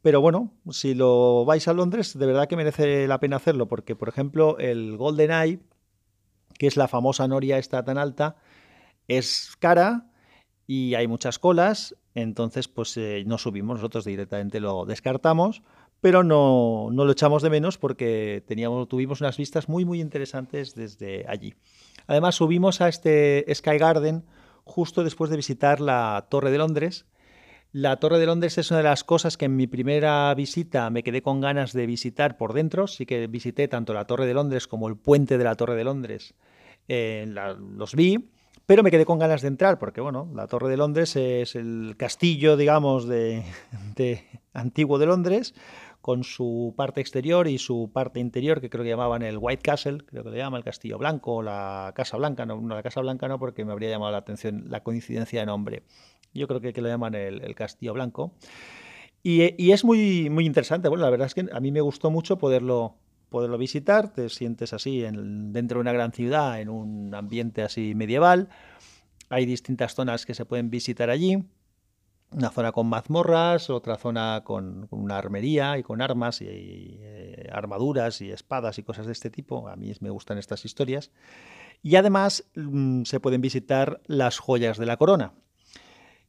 Pero 0.00 0.20
bueno, 0.20 0.52
si 0.70 0.94
lo 0.94 1.44
vais 1.44 1.68
a 1.68 1.72
Londres, 1.72 2.18
de 2.18 2.26
verdad 2.26 2.48
que 2.48 2.56
merece 2.56 3.06
la 3.06 3.20
pena 3.20 3.36
hacerlo, 3.36 3.68
porque 3.68 3.94
por 3.94 4.08
ejemplo 4.08 4.58
el 4.58 4.96
Golden 4.96 5.30
Eye, 5.30 5.60
que 6.58 6.66
es 6.66 6.76
la 6.76 6.88
famosa 6.88 7.28
noria 7.28 7.58
esta 7.58 7.84
tan 7.84 7.98
alta, 7.98 8.36
es 9.08 9.56
cara 9.58 10.11
y 10.72 10.94
hay 10.94 11.06
muchas 11.06 11.38
colas, 11.38 11.94
entonces 12.14 12.66
pues 12.66 12.96
eh, 12.96 13.24
no 13.26 13.36
subimos, 13.36 13.76
nosotros 13.76 14.06
directamente 14.06 14.58
lo 14.58 14.86
descartamos, 14.86 15.60
pero 16.00 16.24
no, 16.24 16.88
no, 16.90 17.04
lo 17.04 17.12
echamos 17.12 17.42
de 17.42 17.50
menos 17.50 17.76
porque 17.76 18.42
teníamos, 18.46 18.88
tuvimos 18.88 19.20
unas 19.20 19.36
vistas 19.36 19.68
muy, 19.68 19.84
muy 19.84 20.00
interesantes 20.00 20.74
desde 20.74 21.26
allí. 21.28 21.54
Además, 22.06 22.36
subimos 22.36 22.80
a 22.80 22.88
este 22.88 23.44
Sky 23.54 23.76
Garden 23.76 24.24
justo 24.64 25.04
después 25.04 25.30
de 25.30 25.36
visitar 25.36 25.78
la 25.78 26.26
Torre 26.30 26.50
de 26.50 26.56
Londres. 26.56 27.04
La 27.72 27.98
Torre 27.98 28.18
de 28.18 28.24
Londres 28.24 28.56
es 28.56 28.70
una 28.70 28.78
de 28.78 28.84
las 28.84 29.04
cosas 29.04 29.36
que 29.36 29.44
en 29.44 29.56
mi 29.56 29.66
primera 29.66 30.34
visita 30.34 30.88
me 30.88 31.02
quedé 31.02 31.20
con 31.20 31.42
ganas 31.42 31.74
de 31.74 31.84
visitar 31.84 32.38
por 32.38 32.54
dentro. 32.54 32.86
Sí 32.86 33.04
que 33.04 33.26
visité 33.26 33.68
tanto 33.68 33.92
la 33.92 34.06
Torre 34.06 34.24
de 34.24 34.32
Londres 34.32 34.66
como 34.66 34.88
el 34.88 34.96
puente 34.96 35.36
de 35.36 35.44
la 35.44 35.54
Torre 35.54 35.76
de 35.76 35.84
Londres. 35.84 36.34
Eh, 36.88 37.26
los 37.76 37.94
vi, 37.94 38.30
pero 38.66 38.82
me 38.82 38.90
quedé 38.90 39.04
con 39.04 39.18
ganas 39.18 39.42
de 39.42 39.48
entrar 39.48 39.78
porque, 39.78 40.00
bueno, 40.00 40.30
la 40.34 40.46
Torre 40.46 40.68
de 40.68 40.76
Londres 40.76 41.16
es 41.16 41.54
el 41.54 41.94
castillo, 41.96 42.56
digamos, 42.56 43.06
de, 43.06 43.44
antiguo 44.52 44.98
de 44.98 45.06
Londres 45.06 45.54
con 46.00 46.24
su 46.24 46.74
parte 46.76 47.00
exterior 47.00 47.46
y 47.46 47.58
su 47.58 47.90
parte 47.92 48.18
interior, 48.18 48.60
que 48.60 48.68
creo 48.68 48.82
que 48.82 48.90
llamaban 48.90 49.22
el 49.22 49.38
White 49.38 49.62
Castle, 49.62 49.98
creo 50.04 50.24
que 50.24 50.30
le 50.30 50.38
llama 50.38 50.58
el 50.58 50.64
Castillo 50.64 50.98
Blanco, 50.98 51.36
o 51.36 51.42
la 51.42 51.92
Casa 51.94 52.16
Blanca, 52.16 52.44
no, 52.44 52.60
la 52.60 52.82
Casa 52.82 53.00
Blanca 53.00 53.28
no, 53.28 53.38
porque 53.38 53.64
me 53.64 53.70
habría 53.70 53.90
llamado 53.90 54.10
la 54.10 54.18
atención 54.18 54.64
la 54.68 54.82
coincidencia 54.82 55.38
de 55.38 55.46
nombre. 55.46 55.84
Yo 56.34 56.48
creo 56.48 56.60
que, 56.60 56.72
que 56.72 56.80
lo 56.80 56.88
llaman 56.88 57.14
el, 57.14 57.54
Castillo 57.54 57.92
Blanco. 57.92 58.34
Y, 59.22 59.70
es 59.70 59.84
muy, 59.84 60.28
muy 60.28 60.44
interesante. 60.44 60.88
Bueno, 60.88 61.04
la 61.04 61.10
verdad 61.10 61.26
es 61.26 61.34
que 61.34 61.46
a 61.52 61.60
mí 61.60 61.70
me 61.70 61.80
gustó 61.80 62.10
mucho 62.10 62.38
poderlo, 62.38 62.96
poderlo 63.32 63.58
visitar. 63.58 64.12
Te 64.12 64.28
sientes 64.28 64.72
así 64.72 65.04
en, 65.04 65.52
dentro 65.52 65.78
de 65.78 65.80
una 65.80 65.92
gran 65.92 66.12
ciudad, 66.12 66.60
en 66.60 66.68
un 66.68 67.12
ambiente 67.16 67.62
así 67.62 67.96
medieval. 67.96 68.48
Hay 69.28 69.46
distintas 69.46 69.96
zonas 69.96 70.24
que 70.24 70.34
se 70.34 70.44
pueden 70.44 70.70
visitar 70.70 71.10
allí 71.10 71.44
una 72.34 72.50
zona 72.50 72.72
con 72.72 72.86
mazmorras, 72.86 73.70
otra 73.70 73.96
zona 73.96 74.42
con, 74.44 74.86
una 74.90 75.18
armería 75.18 75.78
y 75.78 75.82
con 75.82 76.00
armas 76.00 76.40
y, 76.40 76.46
eh, 76.48 77.48
armaduras 77.52 78.20
y 78.20 78.30
espadas 78.30 78.78
y 78.78 78.82
cosas 78.82 79.06
de 79.06 79.12
este 79.12 79.30
tipo. 79.30 79.68
A 79.68 79.76
mí 79.76 79.92
me 80.00 80.10
gustan 80.10 80.38
estas 80.38 80.64
historias. 80.64 81.10
Y 81.82 81.96
además 81.96 82.44
mm, 82.54 83.02
se 83.04 83.20
pueden 83.20 83.40
visitar 83.40 84.00
las 84.06 84.38
joyas 84.38 84.78
de 84.78 84.86
la 84.86 84.96
corona, 84.96 85.32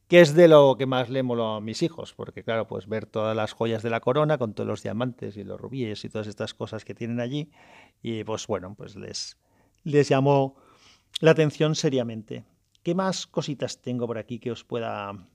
que 0.08 0.20
es 0.20 0.34
de 0.34 0.48
lo 0.48 0.76
que 0.76 0.86
más 0.86 1.08
le 1.08 1.20
a 1.20 1.60
mis 1.60 1.82
hijos, 1.82 2.12
porque 2.14 2.42
claro, 2.42 2.66
pues 2.66 2.86
ver 2.86 3.06
todas 3.06 3.34
las 3.34 3.52
joyas 3.52 3.82
de 3.82 3.90
la 3.90 4.00
corona 4.00 4.38
con 4.38 4.54
todos 4.54 4.68
los 4.68 4.82
diamantes 4.82 5.36
y 5.36 5.44
los 5.44 5.60
rubíes 5.60 6.04
y 6.04 6.08
todas 6.08 6.26
estas 6.26 6.54
cosas 6.54 6.84
que 6.84 6.94
tienen 6.94 7.20
allí, 7.20 7.50
y 8.02 8.24
pues 8.24 8.46
bueno, 8.46 8.74
pues 8.76 8.96
les, 8.96 9.38
les 9.82 10.08
llamó 10.08 10.56
la 11.20 11.30
atención 11.30 11.74
seriamente. 11.74 12.44
¿Qué 12.82 12.94
más 12.94 13.26
cositas 13.26 13.80
tengo 13.80 14.06
por 14.06 14.18
aquí 14.18 14.38
que 14.38 14.50
os 14.50 14.62
pueda 14.62 15.26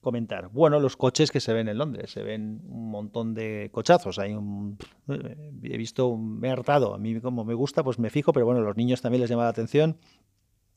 comentar? 0.00 0.48
Bueno, 0.48 0.80
los 0.80 0.96
coches 0.96 1.30
que 1.30 1.40
se 1.40 1.52
ven 1.52 1.68
en 1.68 1.76
Londres, 1.76 2.10
se 2.10 2.22
ven 2.22 2.62
un 2.68 2.90
montón 2.90 3.34
de 3.34 3.68
cochazos. 3.70 4.18
Hay 4.18 4.32
un, 4.32 4.78
eh, 5.08 5.52
he 5.62 5.76
visto, 5.76 6.16
me 6.16 6.48
he 6.48 6.50
hartado. 6.50 6.94
A 6.94 6.98
mí, 6.98 7.20
como 7.20 7.44
me 7.44 7.52
gusta, 7.52 7.84
pues 7.84 7.98
me 7.98 8.08
fijo, 8.08 8.32
pero 8.32 8.46
bueno, 8.46 8.62
los 8.62 8.76
niños 8.78 9.02
también 9.02 9.20
les 9.20 9.28
llama 9.28 9.42
la 9.42 9.50
atención. 9.50 9.98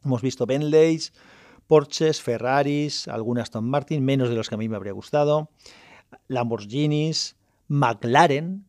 Hemos 0.03 0.21
visto 0.21 0.45
Bentleys, 0.45 1.13
Porsches, 1.69 2.19
Ferraris, 2.19 3.07
algunas 3.07 3.43
Aston 3.43 3.69
Martin, 3.69 4.03
menos 4.03 4.27
de 4.27 4.35
los 4.35 4.49
que 4.49 4.55
a 4.55 4.57
mí 4.57 4.67
me 4.67 4.75
habría 4.75 4.91
gustado, 4.91 5.51
Lamborghinis, 6.27 7.35
McLaren, 7.67 8.65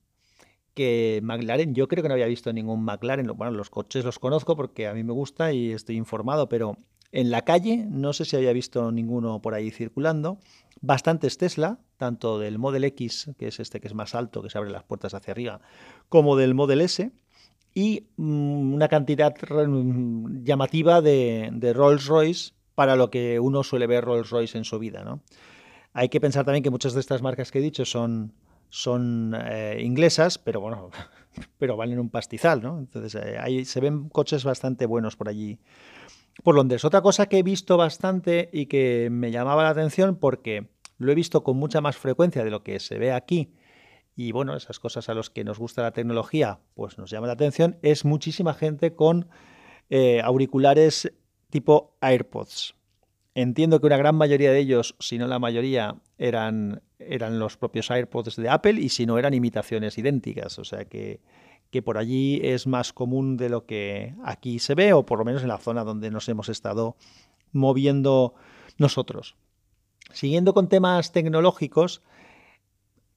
que 0.75 1.21
McLaren, 1.23 1.75
yo 1.75 1.89
creo 1.89 2.03
que 2.03 2.09
no 2.11 2.13
había 2.13 2.27
visto 2.27 2.53
ningún 2.53 2.85
McLaren. 2.85 3.27
Bueno, 3.29 3.53
los 3.53 3.71
coches 3.71 4.05
los 4.05 4.19
conozco 4.19 4.55
porque 4.55 4.87
a 4.87 4.93
mí 4.93 5.03
me 5.03 5.15
gusta 5.15 5.51
y 5.55 5.73
estoy 5.73 5.97
informado, 5.97 6.51
pero 6.51 6.77
en 7.11 7.31
la 7.31 7.41
calle, 7.41 7.87
no 7.89 8.13
sé 8.13 8.27
si 8.27 8.37
había 8.37 8.53
visto 8.53 8.93
ninguno 8.93 9.41
por 9.41 9.55
ahí 9.55 9.71
circulando. 9.71 10.39
Bastantes 10.83 11.39
Tesla, 11.39 11.79
tanto 11.97 12.39
del 12.39 12.59
Model 12.59 12.85
X, 12.85 13.31
que 13.39 13.49
es 13.49 13.61
este 13.61 13.81
que 13.81 13.89
es 13.89 13.95
más 13.95 14.15
alto, 14.15 14.43
que 14.43 14.51
se 14.51 14.59
abre 14.59 14.71
las 14.71 14.85
puertas 14.85 15.15
hacia 15.15 15.33
arriba, 15.33 15.63
como 16.11 16.37
del 16.37 16.53
Model 16.53 16.83
S. 16.83 17.13
Y 17.73 18.09
mm, 18.19 18.75
una 18.75 18.89
cantidad 18.89 19.35
llamativa 20.45 21.01
de, 21.01 21.73
Rolls 21.75 22.05
Royce 22.05 22.53
para 22.81 22.97
lo 22.97 23.11
que 23.11 23.39
uno 23.39 23.63
suele 23.63 23.87
ver 23.87 24.07
Rolls 24.07 24.31
Royce 24.31 24.57
en 24.57 24.65
su 24.65 24.79
vida. 24.79 25.05
¿no? 25.05 25.21
Hay 25.93 26.09
que 26.09 26.19
pensar 26.19 26.47
también 26.47 26.63
que 26.63 26.71
muchas 26.71 26.95
de 26.95 27.01
estas 27.01 27.21
marcas 27.21 27.51
que 27.51 27.59
he 27.59 27.61
dicho 27.61 27.85
son, 27.85 28.33
son 28.71 29.37
eh, 29.39 29.83
inglesas, 29.83 30.39
pero 30.39 30.63
bueno, 30.63 30.89
pero 31.59 31.77
valen 31.77 31.99
un 31.99 32.09
pastizal, 32.09 32.63
¿no? 32.63 32.79
Entonces 32.79 33.23
eh, 33.23 33.37
ahí 33.39 33.67
se 33.67 33.81
ven 33.81 34.09
coches 34.09 34.45
bastante 34.45 34.87
buenos 34.87 35.15
por 35.15 35.29
allí 35.29 35.59
por 36.43 36.55
Londres. 36.55 36.83
Otra 36.87 37.03
cosa 37.03 37.27
que 37.27 37.41
he 37.41 37.43
visto 37.43 37.77
bastante 37.77 38.49
y 38.51 38.65
que 38.65 39.11
me 39.11 39.31
llamaba 39.31 39.65
la 39.65 39.69
atención 39.69 40.17
porque 40.17 40.71
lo 40.97 41.13
he 41.13 41.15
visto 41.15 41.45
con 41.45 41.59
mucha 41.59 41.83
más 41.83 41.99
frecuencia 41.99 42.45
de 42.45 42.51
lo 42.51 42.63
que 42.63 42.81
se 42.81 42.99
ve 42.99 43.13
aquí 43.13 43.53
y 44.17 44.33
bueno, 44.33 44.57
esas 44.57 44.79
cosas 44.79 45.11
a 45.11 45.13
los 45.13 45.29
que 45.29 45.45
nos 45.45 45.59
gusta 45.59 45.83
la 45.83 45.93
tecnología 45.93 46.61
pues 46.73 46.97
nos 46.97 47.11
llama 47.11 47.27
la 47.27 47.35
atención, 47.35 47.77
es 47.83 48.07
muchísima 48.07 48.55
gente 48.55 48.95
con 48.95 49.29
eh, 49.91 50.23
auriculares 50.23 51.13
tipo 51.51 51.97
AirPods. 52.01 52.75
Entiendo 53.35 53.81
que 53.81 53.87
una 53.87 53.97
gran 53.97 54.17
mayoría 54.17 54.51
de 54.51 54.59
ellos, 54.59 54.97
si 54.99 55.19
no 55.19 55.27
la 55.27 55.39
mayoría, 55.39 55.97
eran, 56.19 56.83
eran 56.99 57.39
los 57.39 57.57
propios 57.57 57.91
AirPods 57.91 58.37
de 58.37 58.49
Apple 58.49 58.81
y 58.81 58.89
si 58.89 59.07
no 59.07 59.19
eran 59.19 59.35
imitaciones 59.35 59.99
idénticas. 59.99 60.59
O 60.59 60.65
sea 60.65 60.85
que 60.85 61.21
que 61.71 61.83
por 61.83 61.99
allí 61.99 62.41
es 62.43 62.67
más 62.67 62.93
común 62.93 63.37
de 63.37 63.49
lo 63.49 63.65
que 63.65 64.15
aquí 64.25 64.59
se 64.59 64.75
ve, 64.75 64.93
o 64.93 65.07
por 65.07 65.19
lo 65.19 65.25
menos 65.25 65.43
en 65.43 65.49
la 65.49 65.59
zona 65.59 65.85
donde 65.85 66.11
nos 66.11 66.29
hemos 66.29 66.49
estado 66.49 66.97
moviendo 67.53 68.35
nosotros. 68.79 69.37
Siguiendo 70.13 70.53
con 70.53 70.69
temas 70.69 71.13
tecnológicos, 71.13 72.03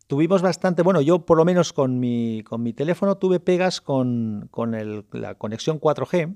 tuvimos 0.07 0.43
bastante, 0.43 0.83
bueno, 0.83 1.01
yo 1.01 1.25
por 1.25 1.37
lo 1.37 1.45
menos 1.45 1.73
con 1.73 1.99
mi, 1.99 2.43
con 2.43 2.61
mi 2.61 2.73
teléfono 2.73 3.17
tuve 3.17 3.39
pegas 3.39 3.81
con, 3.81 4.49
la 5.11 5.35
conexión 5.35 5.79
4G. 5.79 6.35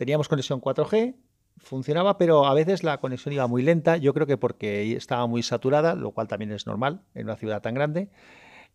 Teníamos 0.00 0.28
conexión 0.28 0.62
4G, 0.62 1.14
funcionaba, 1.58 2.16
pero 2.16 2.46
a 2.46 2.54
veces 2.54 2.84
la 2.84 2.96
conexión 3.00 3.34
iba 3.34 3.46
muy 3.46 3.60
lenta, 3.60 3.98
yo 3.98 4.14
creo 4.14 4.26
que 4.26 4.38
porque 4.38 4.96
estaba 4.96 5.26
muy 5.26 5.42
saturada, 5.42 5.94
lo 5.94 6.12
cual 6.12 6.26
también 6.26 6.52
es 6.52 6.66
normal 6.66 7.02
en 7.14 7.24
una 7.24 7.36
ciudad 7.36 7.60
tan 7.60 7.74
grande. 7.74 8.08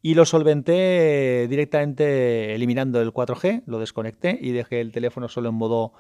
Y 0.04 0.14
lo 0.14 0.26
solventé 0.26 1.48
directamente 1.50 2.54
eliminando 2.54 3.02
el 3.02 3.12
4G, 3.12 3.64
lo 3.66 3.80
desconecté 3.80 4.38
y 4.40 4.52
dejé 4.52 4.82
el 4.82 4.92
teléfono 4.92 5.28
solo 5.28 5.50
en 5.50 5.56
modo 5.56 5.94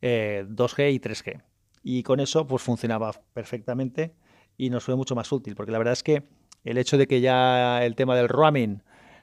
2G 0.00 0.78
eh, 0.78 0.90
y 0.92 0.98
3G. 0.98 1.42
Y 1.82 2.02
con 2.02 2.18
eso 2.18 2.46
pues 2.46 2.62
funcionaba 2.62 3.12
perfectamente 3.34 4.14
y 4.56 4.70
nos 4.70 4.84
fue 4.84 4.96
mucho 4.96 5.14
más 5.14 5.30
útil, 5.30 5.56
porque 5.56 5.72
la 5.72 5.78
verdad 5.78 5.92
es 5.92 6.02
que 6.02 6.22
el 6.64 6.78
hecho 6.78 6.96
de 6.96 7.06
que 7.06 7.20
ya 7.20 7.84
el 7.84 7.96
tema 7.96 8.16
del 8.16 8.30
roaming 8.30 8.82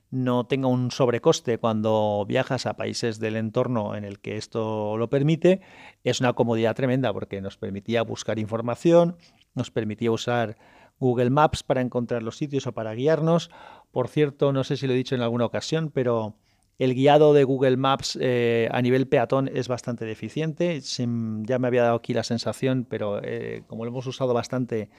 no 0.09 0.45
tenga 0.45 0.67
un 0.67 0.91
sobrecoste 0.91 1.57
cuando 1.57 2.25
viajas 2.27 2.65
a 2.65 2.75
países 2.75 3.19
del 3.19 3.35
entorno 3.35 3.95
en 3.95 4.03
el 4.03 4.19
que 4.19 4.37
esto 4.37 4.97
lo 4.97 5.09
permite, 5.09 5.61
es 6.03 6.21
una 6.21 6.33
comodidad 6.33 6.75
tremenda 6.75 7.11
porque 7.13 7.41
nos 7.41 7.57
permitía 7.57 8.03
buscar 8.03 8.39
información, 8.39 9.17
nos 9.53 9.71
permitía 9.71 10.11
usar 10.11 10.57
Google 10.99 11.29
Maps 11.29 11.63
para 11.63 11.81
encontrar 11.81 12.23
los 12.23 12.37
sitios 12.37 12.67
o 12.67 12.71
para 12.73 12.93
guiarnos. 12.93 13.51
Por 13.91 14.07
cierto, 14.07 14.53
no 14.53 14.63
sé 14.63 14.77
si 14.77 14.87
lo 14.87 14.93
he 14.93 14.97
dicho 14.97 15.15
en 15.15 15.21
alguna 15.21 15.45
ocasión, 15.45 15.91
pero 15.93 16.35
el 16.79 16.93
guiado 16.93 17.33
de 17.33 17.43
Google 17.43 17.77
Maps 17.77 18.17
eh, 18.21 18.69
a 18.71 18.81
nivel 18.81 19.07
peatón 19.07 19.49
es 19.53 19.67
bastante 19.67 20.05
deficiente. 20.05 20.79
ya 20.81 21.59
me 21.59 21.67
había 21.67 21.83
dado 21.83 21.95
aquí 21.95 22.13
la 22.13 22.23
sensación, 22.23 22.85
pero 22.87 23.19
eh, 23.23 23.63
como 23.67 23.83
lo 23.83 23.91
hemos 23.91 24.05
usado 24.05 24.33
bastante, 24.33 24.89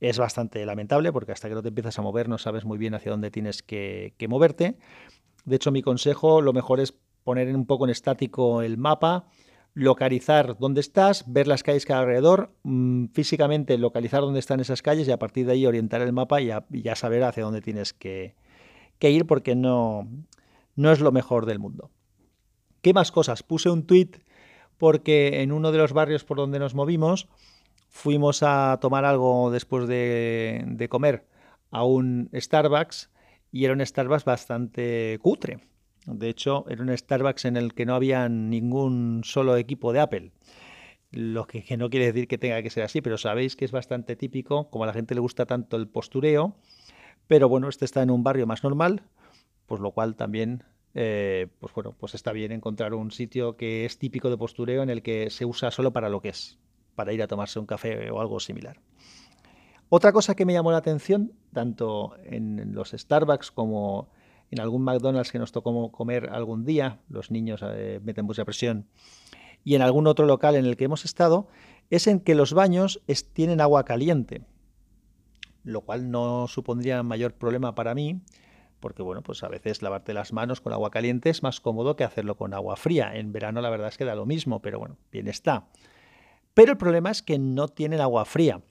es 0.00 0.18
bastante 0.18 0.64
lamentable 0.66 1.12
porque 1.12 1.32
hasta 1.32 1.48
que 1.48 1.54
no 1.54 1.62
te 1.62 1.68
empiezas 1.68 1.98
a 1.98 2.02
mover 2.02 2.28
no 2.28 2.38
sabes 2.38 2.64
muy 2.64 2.78
bien 2.78 2.94
hacia 2.94 3.10
dónde 3.10 3.30
tienes 3.30 3.62
que, 3.62 4.14
que 4.18 4.28
moverte. 4.28 4.76
De 5.44 5.56
hecho, 5.56 5.70
mi 5.70 5.82
consejo, 5.82 6.40
lo 6.40 6.52
mejor 6.52 6.80
es 6.80 6.94
poner 7.24 7.54
un 7.54 7.66
poco 7.66 7.84
en 7.84 7.90
estático 7.90 8.62
el 8.62 8.78
mapa, 8.78 9.26
localizar 9.74 10.56
dónde 10.58 10.80
estás, 10.80 11.24
ver 11.26 11.48
las 11.48 11.62
calles 11.62 11.84
que 11.84 11.92
hay 11.92 11.98
alrededor, 11.98 12.54
mm, 12.62 13.06
físicamente 13.06 13.76
localizar 13.76 14.20
dónde 14.20 14.38
están 14.38 14.60
esas 14.60 14.82
calles 14.82 15.08
y 15.08 15.10
a 15.10 15.18
partir 15.18 15.46
de 15.46 15.52
ahí 15.52 15.66
orientar 15.66 16.00
el 16.00 16.12
mapa 16.12 16.40
y 16.40 16.46
ya, 16.46 16.94
saber 16.94 17.24
hacia 17.24 17.42
dónde 17.42 17.60
tienes 17.60 17.92
que, 17.92 18.36
ir 19.00 19.26
porque 19.26 19.54
no, 19.54 20.08
no 20.76 20.92
es 20.92 21.00
lo 21.00 21.12
mejor 21.12 21.44
del 21.44 21.58
mundo. 21.58 21.90
¿Qué 22.80 22.94
más 22.94 23.12
cosas? 23.12 23.42
Puse 23.42 23.68
un 23.68 23.86
tweet 23.86 24.10
porque 24.78 25.42
en 25.42 25.52
uno 25.52 25.72
de 25.72 25.78
los 25.78 25.92
barrios 25.92 26.24
por 26.24 26.38
donde 26.38 26.58
nos 26.58 26.74
movimos 26.74 27.28
fuimos 27.94 28.42
a 28.42 28.78
tomar 28.80 29.04
algo 29.04 29.52
después 29.52 29.86
de, 29.86 30.86
comer 30.90 31.24
a 31.70 31.84
un 31.84 32.28
Starbucks 32.34 33.08
y 33.52 33.64
era 33.64 33.72
un 33.72 33.86
Starbucks 33.86 34.24
bastante 34.24 35.18
cutre 35.22 35.60
de 36.06 36.28
hecho, 36.28 36.66
era 36.68 36.82
un 36.82 36.94
Starbucks 36.94 37.46
en 37.46 37.56
el 37.56 37.72
que 37.72 37.86
no 37.86 37.94
había 37.94 38.28
ningún 38.28 39.22
solo 39.24 39.56
equipo 39.56 39.92
de 39.92 40.00
Apple. 40.00 40.32
Lo 41.12 41.46
que, 41.46 41.64
no 41.78 41.88
quiere 41.88 42.06
decir 42.06 42.28
que 42.28 42.36
tenga 42.36 42.60
que 42.62 42.68
ser 42.68 42.82
así, 42.82 43.00
pero 43.00 43.16
sabéis 43.16 43.56
que 43.56 43.64
es 43.64 43.72
bastante 43.72 44.16
típico, 44.16 44.68
como 44.68 44.84
a 44.84 44.86
la 44.88 44.92
gente 44.92 45.14
le 45.14 45.22
gusta 45.22 45.46
tanto 45.46 45.78
el 45.78 45.88
postureo, 45.88 46.56
pero 47.26 47.48
bueno, 47.48 47.68
este 47.68 47.86
está 47.86 48.02
en 48.02 48.10
un 48.10 48.22
barrio 48.22 48.46
más 48.46 48.64
normal, 48.64 49.02
pues 49.64 49.80
lo 49.80 49.92
cual 49.92 50.14
también, 50.14 50.64
eh, 50.94 51.46
pues 51.58 51.72
bueno, 51.72 51.94
pues 51.98 52.14
está 52.14 52.32
bien 52.32 52.52
encontrar 52.52 52.92
un 52.92 53.12
sitio 53.12 53.56
que 53.56 53.86
es 53.86 53.98
típico 53.98 54.28
de 54.28 54.36
postureo 54.36 54.82
en 54.82 54.90
el 54.90 55.00
que 55.00 55.30
se 55.30 55.46
usa 55.46 55.70
solo 55.70 55.92
para 55.92 56.10
lo 56.10 56.20
que 56.20 56.30
es, 56.30 56.58
para 56.94 57.12
ir 57.12 57.22
a 57.22 57.26
tomarse 57.26 57.58
un 57.58 57.66
café 57.66 58.10
o 58.10 58.20
algo 58.20 58.40
similar. 58.40 58.80
Otra 59.88 60.12
cosa 60.12 60.34
que 60.34 60.44
me 60.44 60.52
llamó 60.52 60.72
la 60.72 60.78
atención, 60.78 61.32
tanto 61.52 62.16
en 62.24 62.74
los 62.74 62.90
Starbucks 62.90 63.50
como 63.50 64.08
en 64.50 64.60
algún 64.60 64.82
McDonald's 64.82 65.32
que 65.32 65.38
nos 65.38 65.52
tocó 65.52 65.90
comer 65.92 66.30
algún 66.30 66.64
día, 66.64 67.00
los 67.08 67.30
niños 67.30 67.60
eh, 67.64 68.00
meten 68.02 68.24
mucha 68.24 68.44
presión, 68.44 68.86
y 69.62 69.74
en 69.74 69.82
algún 69.82 70.06
otro 70.06 70.26
local 70.26 70.56
en 70.56 70.66
el 70.66 70.76
que 70.76 70.84
hemos 70.84 71.04
estado, 71.04 71.48
es 71.90 72.06
en 72.06 72.20
que 72.20 72.34
los 72.34 72.52
baños 72.52 73.02
tienen 73.32 73.60
agua 73.60 73.84
caliente, 73.84 74.42
lo 75.64 75.80
cual 75.80 76.10
no 76.10 76.46
supondría 76.48 77.02
mayor 77.02 77.34
problema 77.34 77.74
para 77.74 77.94
mí, 77.94 78.20
porque 78.80 79.02
bueno, 79.02 79.22
pues 79.22 79.42
a 79.42 79.48
veces 79.48 79.80
lavarte 79.80 80.12
las 80.12 80.32
manos 80.32 80.60
con 80.60 80.72
agua 80.72 80.90
caliente 80.90 81.30
es 81.30 81.42
más 81.42 81.60
cómodo 81.60 81.96
que 81.96 82.04
hacerlo 82.04 82.36
con 82.36 82.52
agua 82.52 82.76
fría. 82.76 83.16
En 83.16 83.32
verano 83.32 83.62
la 83.62 83.70
verdad 83.70 83.88
es 83.88 83.96
que 83.96 84.04
da 84.04 84.14
lo 84.14 84.26
mismo, 84.26 84.60
pero 84.60 84.78
bueno, 84.78 84.98
bien 85.10 85.26
está. 85.26 85.68
Pero 86.54 86.72
el 86.72 86.78
problema 86.78 87.10
es 87.10 87.22
que 87.22 87.38
no 87.38 87.68
tienen 87.68 88.00
agua 88.00 88.24
fría. 88.24 88.62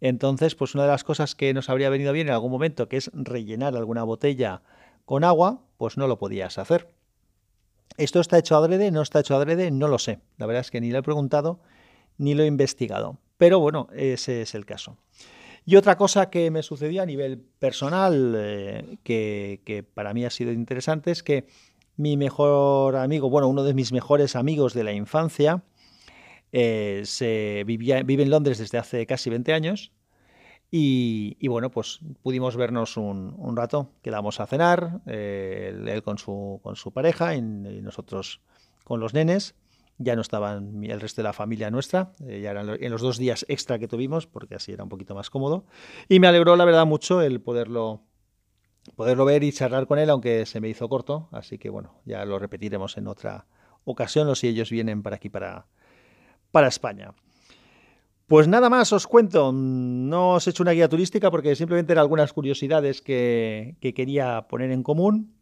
Entonces, 0.00 0.54
pues 0.54 0.74
una 0.74 0.84
de 0.84 0.90
las 0.90 1.04
cosas 1.04 1.34
que 1.34 1.54
nos 1.54 1.70
habría 1.70 1.90
venido 1.90 2.12
bien 2.12 2.28
en 2.28 2.34
algún 2.34 2.50
momento, 2.50 2.88
que 2.88 2.96
es 2.96 3.10
rellenar 3.14 3.76
alguna 3.76 4.02
botella 4.02 4.62
con 5.04 5.22
agua, 5.22 5.62
pues 5.76 5.96
no 5.96 6.08
lo 6.08 6.18
podías 6.18 6.58
hacer. 6.58 6.88
¿Esto 7.98 8.20
está 8.20 8.38
hecho 8.38 8.56
adrede? 8.56 8.90
¿No 8.90 9.02
está 9.02 9.20
hecho 9.20 9.36
adrede? 9.36 9.70
No 9.70 9.86
lo 9.86 9.98
sé. 9.98 10.18
La 10.38 10.46
verdad 10.46 10.62
es 10.62 10.70
que 10.70 10.80
ni 10.80 10.90
lo 10.90 10.98
he 10.98 11.02
preguntado 11.02 11.60
ni 12.18 12.34
lo 12.34 12.42
he 12.42 12.46
investigado. 12.46 13.18
Pero 13.38 13.58
bueno, 13.60 13.88
ese 13.94 14.42
es 14.42 14.54
el 14.54 14.64
caso. 14.64 14.96
Y 15.64 15.76
otra 15.76 15.96
cosa 15.96 16.30
que 16.30 16.50
me 16.50 16.62
sucedió 16.62 17.02
a 17.02 17.06
nivel 17.06 17.38
personal, 17.38 18.34
eh, 18.36 18.98
que, 19.04 19.84
para 19.94 20.12
mí 20.12 20.24
ha 20.24 20.30
sido 20.30 20.52
interesante, 20.52 21.10
es 21.10 21.22
que 21.22 21.46
mi 21.96 22.16
mejor 22.16 22.96
amigo, 22.96 23.30
bueno, 23.30 23.48
uno 23.48 23.62
de 23.62 23.74
mis 23.74 23.92
mejores 23.92 24.34
amigos 24.34 24.74
de 24.74 24.84
la 24.84 24.92
infancia, 24.92 25.62
eh, 26.52 27.02
se 27.04 27.64
vivía, 27.66 28.02
vive 28.02 28.22
en 28.22 28.30
Londres 28.30 28.58
desde 28.58 28.78
hace 28.78 29.06
casi 29.06 29.30
20 29.30 29.52
años 29.52 29.92
y, 30.74 31.46
bueno, 31.48 31.70
pues 31.70 32.00
pudimos 32.22 32.56
vernos 32.56 32.96
un, 32.96 33.54
rato, 33.54 33.90
quedamos 34.00 34.40
a 34.40 34.46
cenar, 34.46 35.02
eh, 35.06 35.70
él 35.86 36.02
con 36.02 36.16
su, 36.16 36.60
con 36.62 36.76
su 36.76 36.92
pareja 36.92 37.34
y, 37.34 37.42
nosotros 37.42 38.40
con 38.82 38.98
los 38.98 39.12
nenes. 39.12 39.54
Ya 39.98 40.16
no 40.16 40.22
estaban 40.22 40.82
el 40.82 40.98
resto 40.98 41.20
de 41.20 41.24
la 41.24 41.34
familia 41.34 41.70
nuestra, 41.70 42.12
eh, 42.26 42.40
ya 42.40 42.52
eran 42.52 42.70
en 42.80 42.90
los 42.90 43.02
dos 43.02 43.18
días 43.18 43.44
extra 43.48 43.78
que 43.78 43.86
tuvimos, 43.86 44.26
porque 44.26 44.54
así 44.54 44.72
era 44.72 44.82
un 44.82 44.88
poquito 44.88 45.14
más 45.14 45.28
cómodo. 45.28 45.66
Y 46.08 46.20
me 46.20 46.26
alegró, 46.26 46.56
la 46.56 46.64
verdad, 46.64 46.86
mucho 46.86 47.20
el 47.20 47.42
poderlo, 47.42 48.00
poderlo 48.96 49.26
ver 49.26 49.44
y 49.44 49.52
charlar 49.52 49.86
con 49.86 49.98
él, 49.98 50.08
aunque 50.08 50.46
se 50.46 50.62
me 50.62 50.70
hizo 50.70 50.88
corto. 50.88 51.28
Así 51.32 51.58
que 51.58 51.68
bueno, 51.68 52.00
ya 52.06 52.24
lo 52.24 52.38
repetiremos 52.38 52.96
en 52.96 53.08
otra 53.08 53.46
ocasión 53.84 54.26
o 54.28 54.34
si 54.34 54.48
ellos 54.48 54.70
vienen 54.70 55.02
para 55.02 55.16
aquí, 55.16 55.28
para, 55.28 55.66
para 56.52 56.68
España. 56.68 57.14
Pues 58.32 58.48
nada 58.48 58.70
más 58.70 58.92
os 58.92 59.06
cuento, 59.06 59.52
no 59.52 60.30
os 60.30 60.46
he 60.46 60.50
hecho 60.50 60.62
una 60.62 60.72
guía 60.72 60.88
turística 60.88 61.30
porque 61.30 61.54
simplemente 61.54 61.92
eran 61.92 62.02
algunas 62.02 62.32
curiosidades 62.32 63.02
que, 63.02 63.76
quería 63.94 64.46
poner 64.48 64.70
en 64.70 64.82
común. 64.82 65.34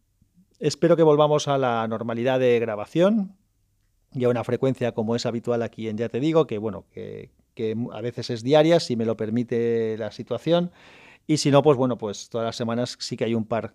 Espero 0.58 0.96
que 0.96 1.04
volvamos 1.04 1.46
a 1.46 1.56
la 1.56 1.86
normalidad 1.86 2.40
de 2.40 2.58
grabación 2.58 3.36
y 4.12 4.24
a 4.24 4.28
una 4.28 4.42
frecuencia 4.42 4.92
como 4.92 5.14
es 5.14 5.24
habitual 5.24 5.62
aquí 5.62 5.88
en 5.88 5.98
Ya 5.98 6.08
Te 6.08 6.18
Digo, 6.18 6.48
que 6.48 6.58
bueno, 6.58 6.84
que, 6.92 7.30
a 7.92 8.00
veces 8.00 8.30
es 8.30 8.42
diaria, 8.42 8.80
si 8.80 8.96
me 8.96 9.04
lo 9.04 9.16
permite 9.16 9.96
la 9.96 10.10
situación. 10.10 10.72
Y 11.26 11.36
si 11.36 11.52
no, 11.52 11.62
pues 11.62 11.76
bueno, 11.76 11.96
pues 11.96 12.28
todas 12.28 12.44
las 12.44 12.56
semanas 12.56 12.96
sí 12.98 13.16
que 13.16 13.24
hay 13.24 13.34
un 13.34 13.44
par 13.44 13.74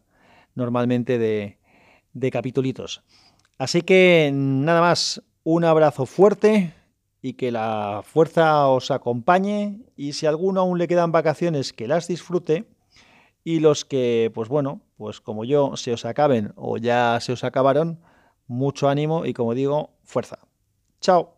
normalmente 0.56 1.18
de, 1.18 1.58
de 2.12 2.32
capitulitos. 2.32 3.02
Así 3.58 3.82
que 3.82 4.30
nada 4.34 4.82
más, 4.82 5.22
un 5.46 5.64
abrazo 5.64 6.06
fuerte 6.06 6.74
y 7.26 7.34
que 7.34 7.52
la 7.52 8.04
fuerza 8.06 8.68
os 8.68 8.92
acompañe 8.92 9.80
y 9.96 10.14
si 10.14 10.28
a 10.28 10.30
alguno 10.30 10.62
aún 10.62 10.78
le 10.78 10.88
quedan 10.88 11.12
vacaciones 11.12 11.74
que 11.74 11.88
las 11.88 12.08
disfrute 12.08 12.70
y 13.44 13.62
los 13.62 13.84
que, 13.84 14.32
pues 14.36 14.48
bueno, 14.48 14.82
pues 14.96 15.22
como 15.22 15.44
yo 15.44 15.76
se 15.76 15.92
os 15.92 16.06
acaben 16.06 16.54
o 16.56 16.78
ya 16.78 17.18
se 17.22 17.32
os 17.32 17.44
acabaron, 17.44 18.00
mucho 18.46 18.90
ánimo 18.90 19.26
y 19.26 19.34
como 19.34 19.56
digo, 19.56 19.90
fuerza. 20.04 20.38
Chao. 21.02 21.35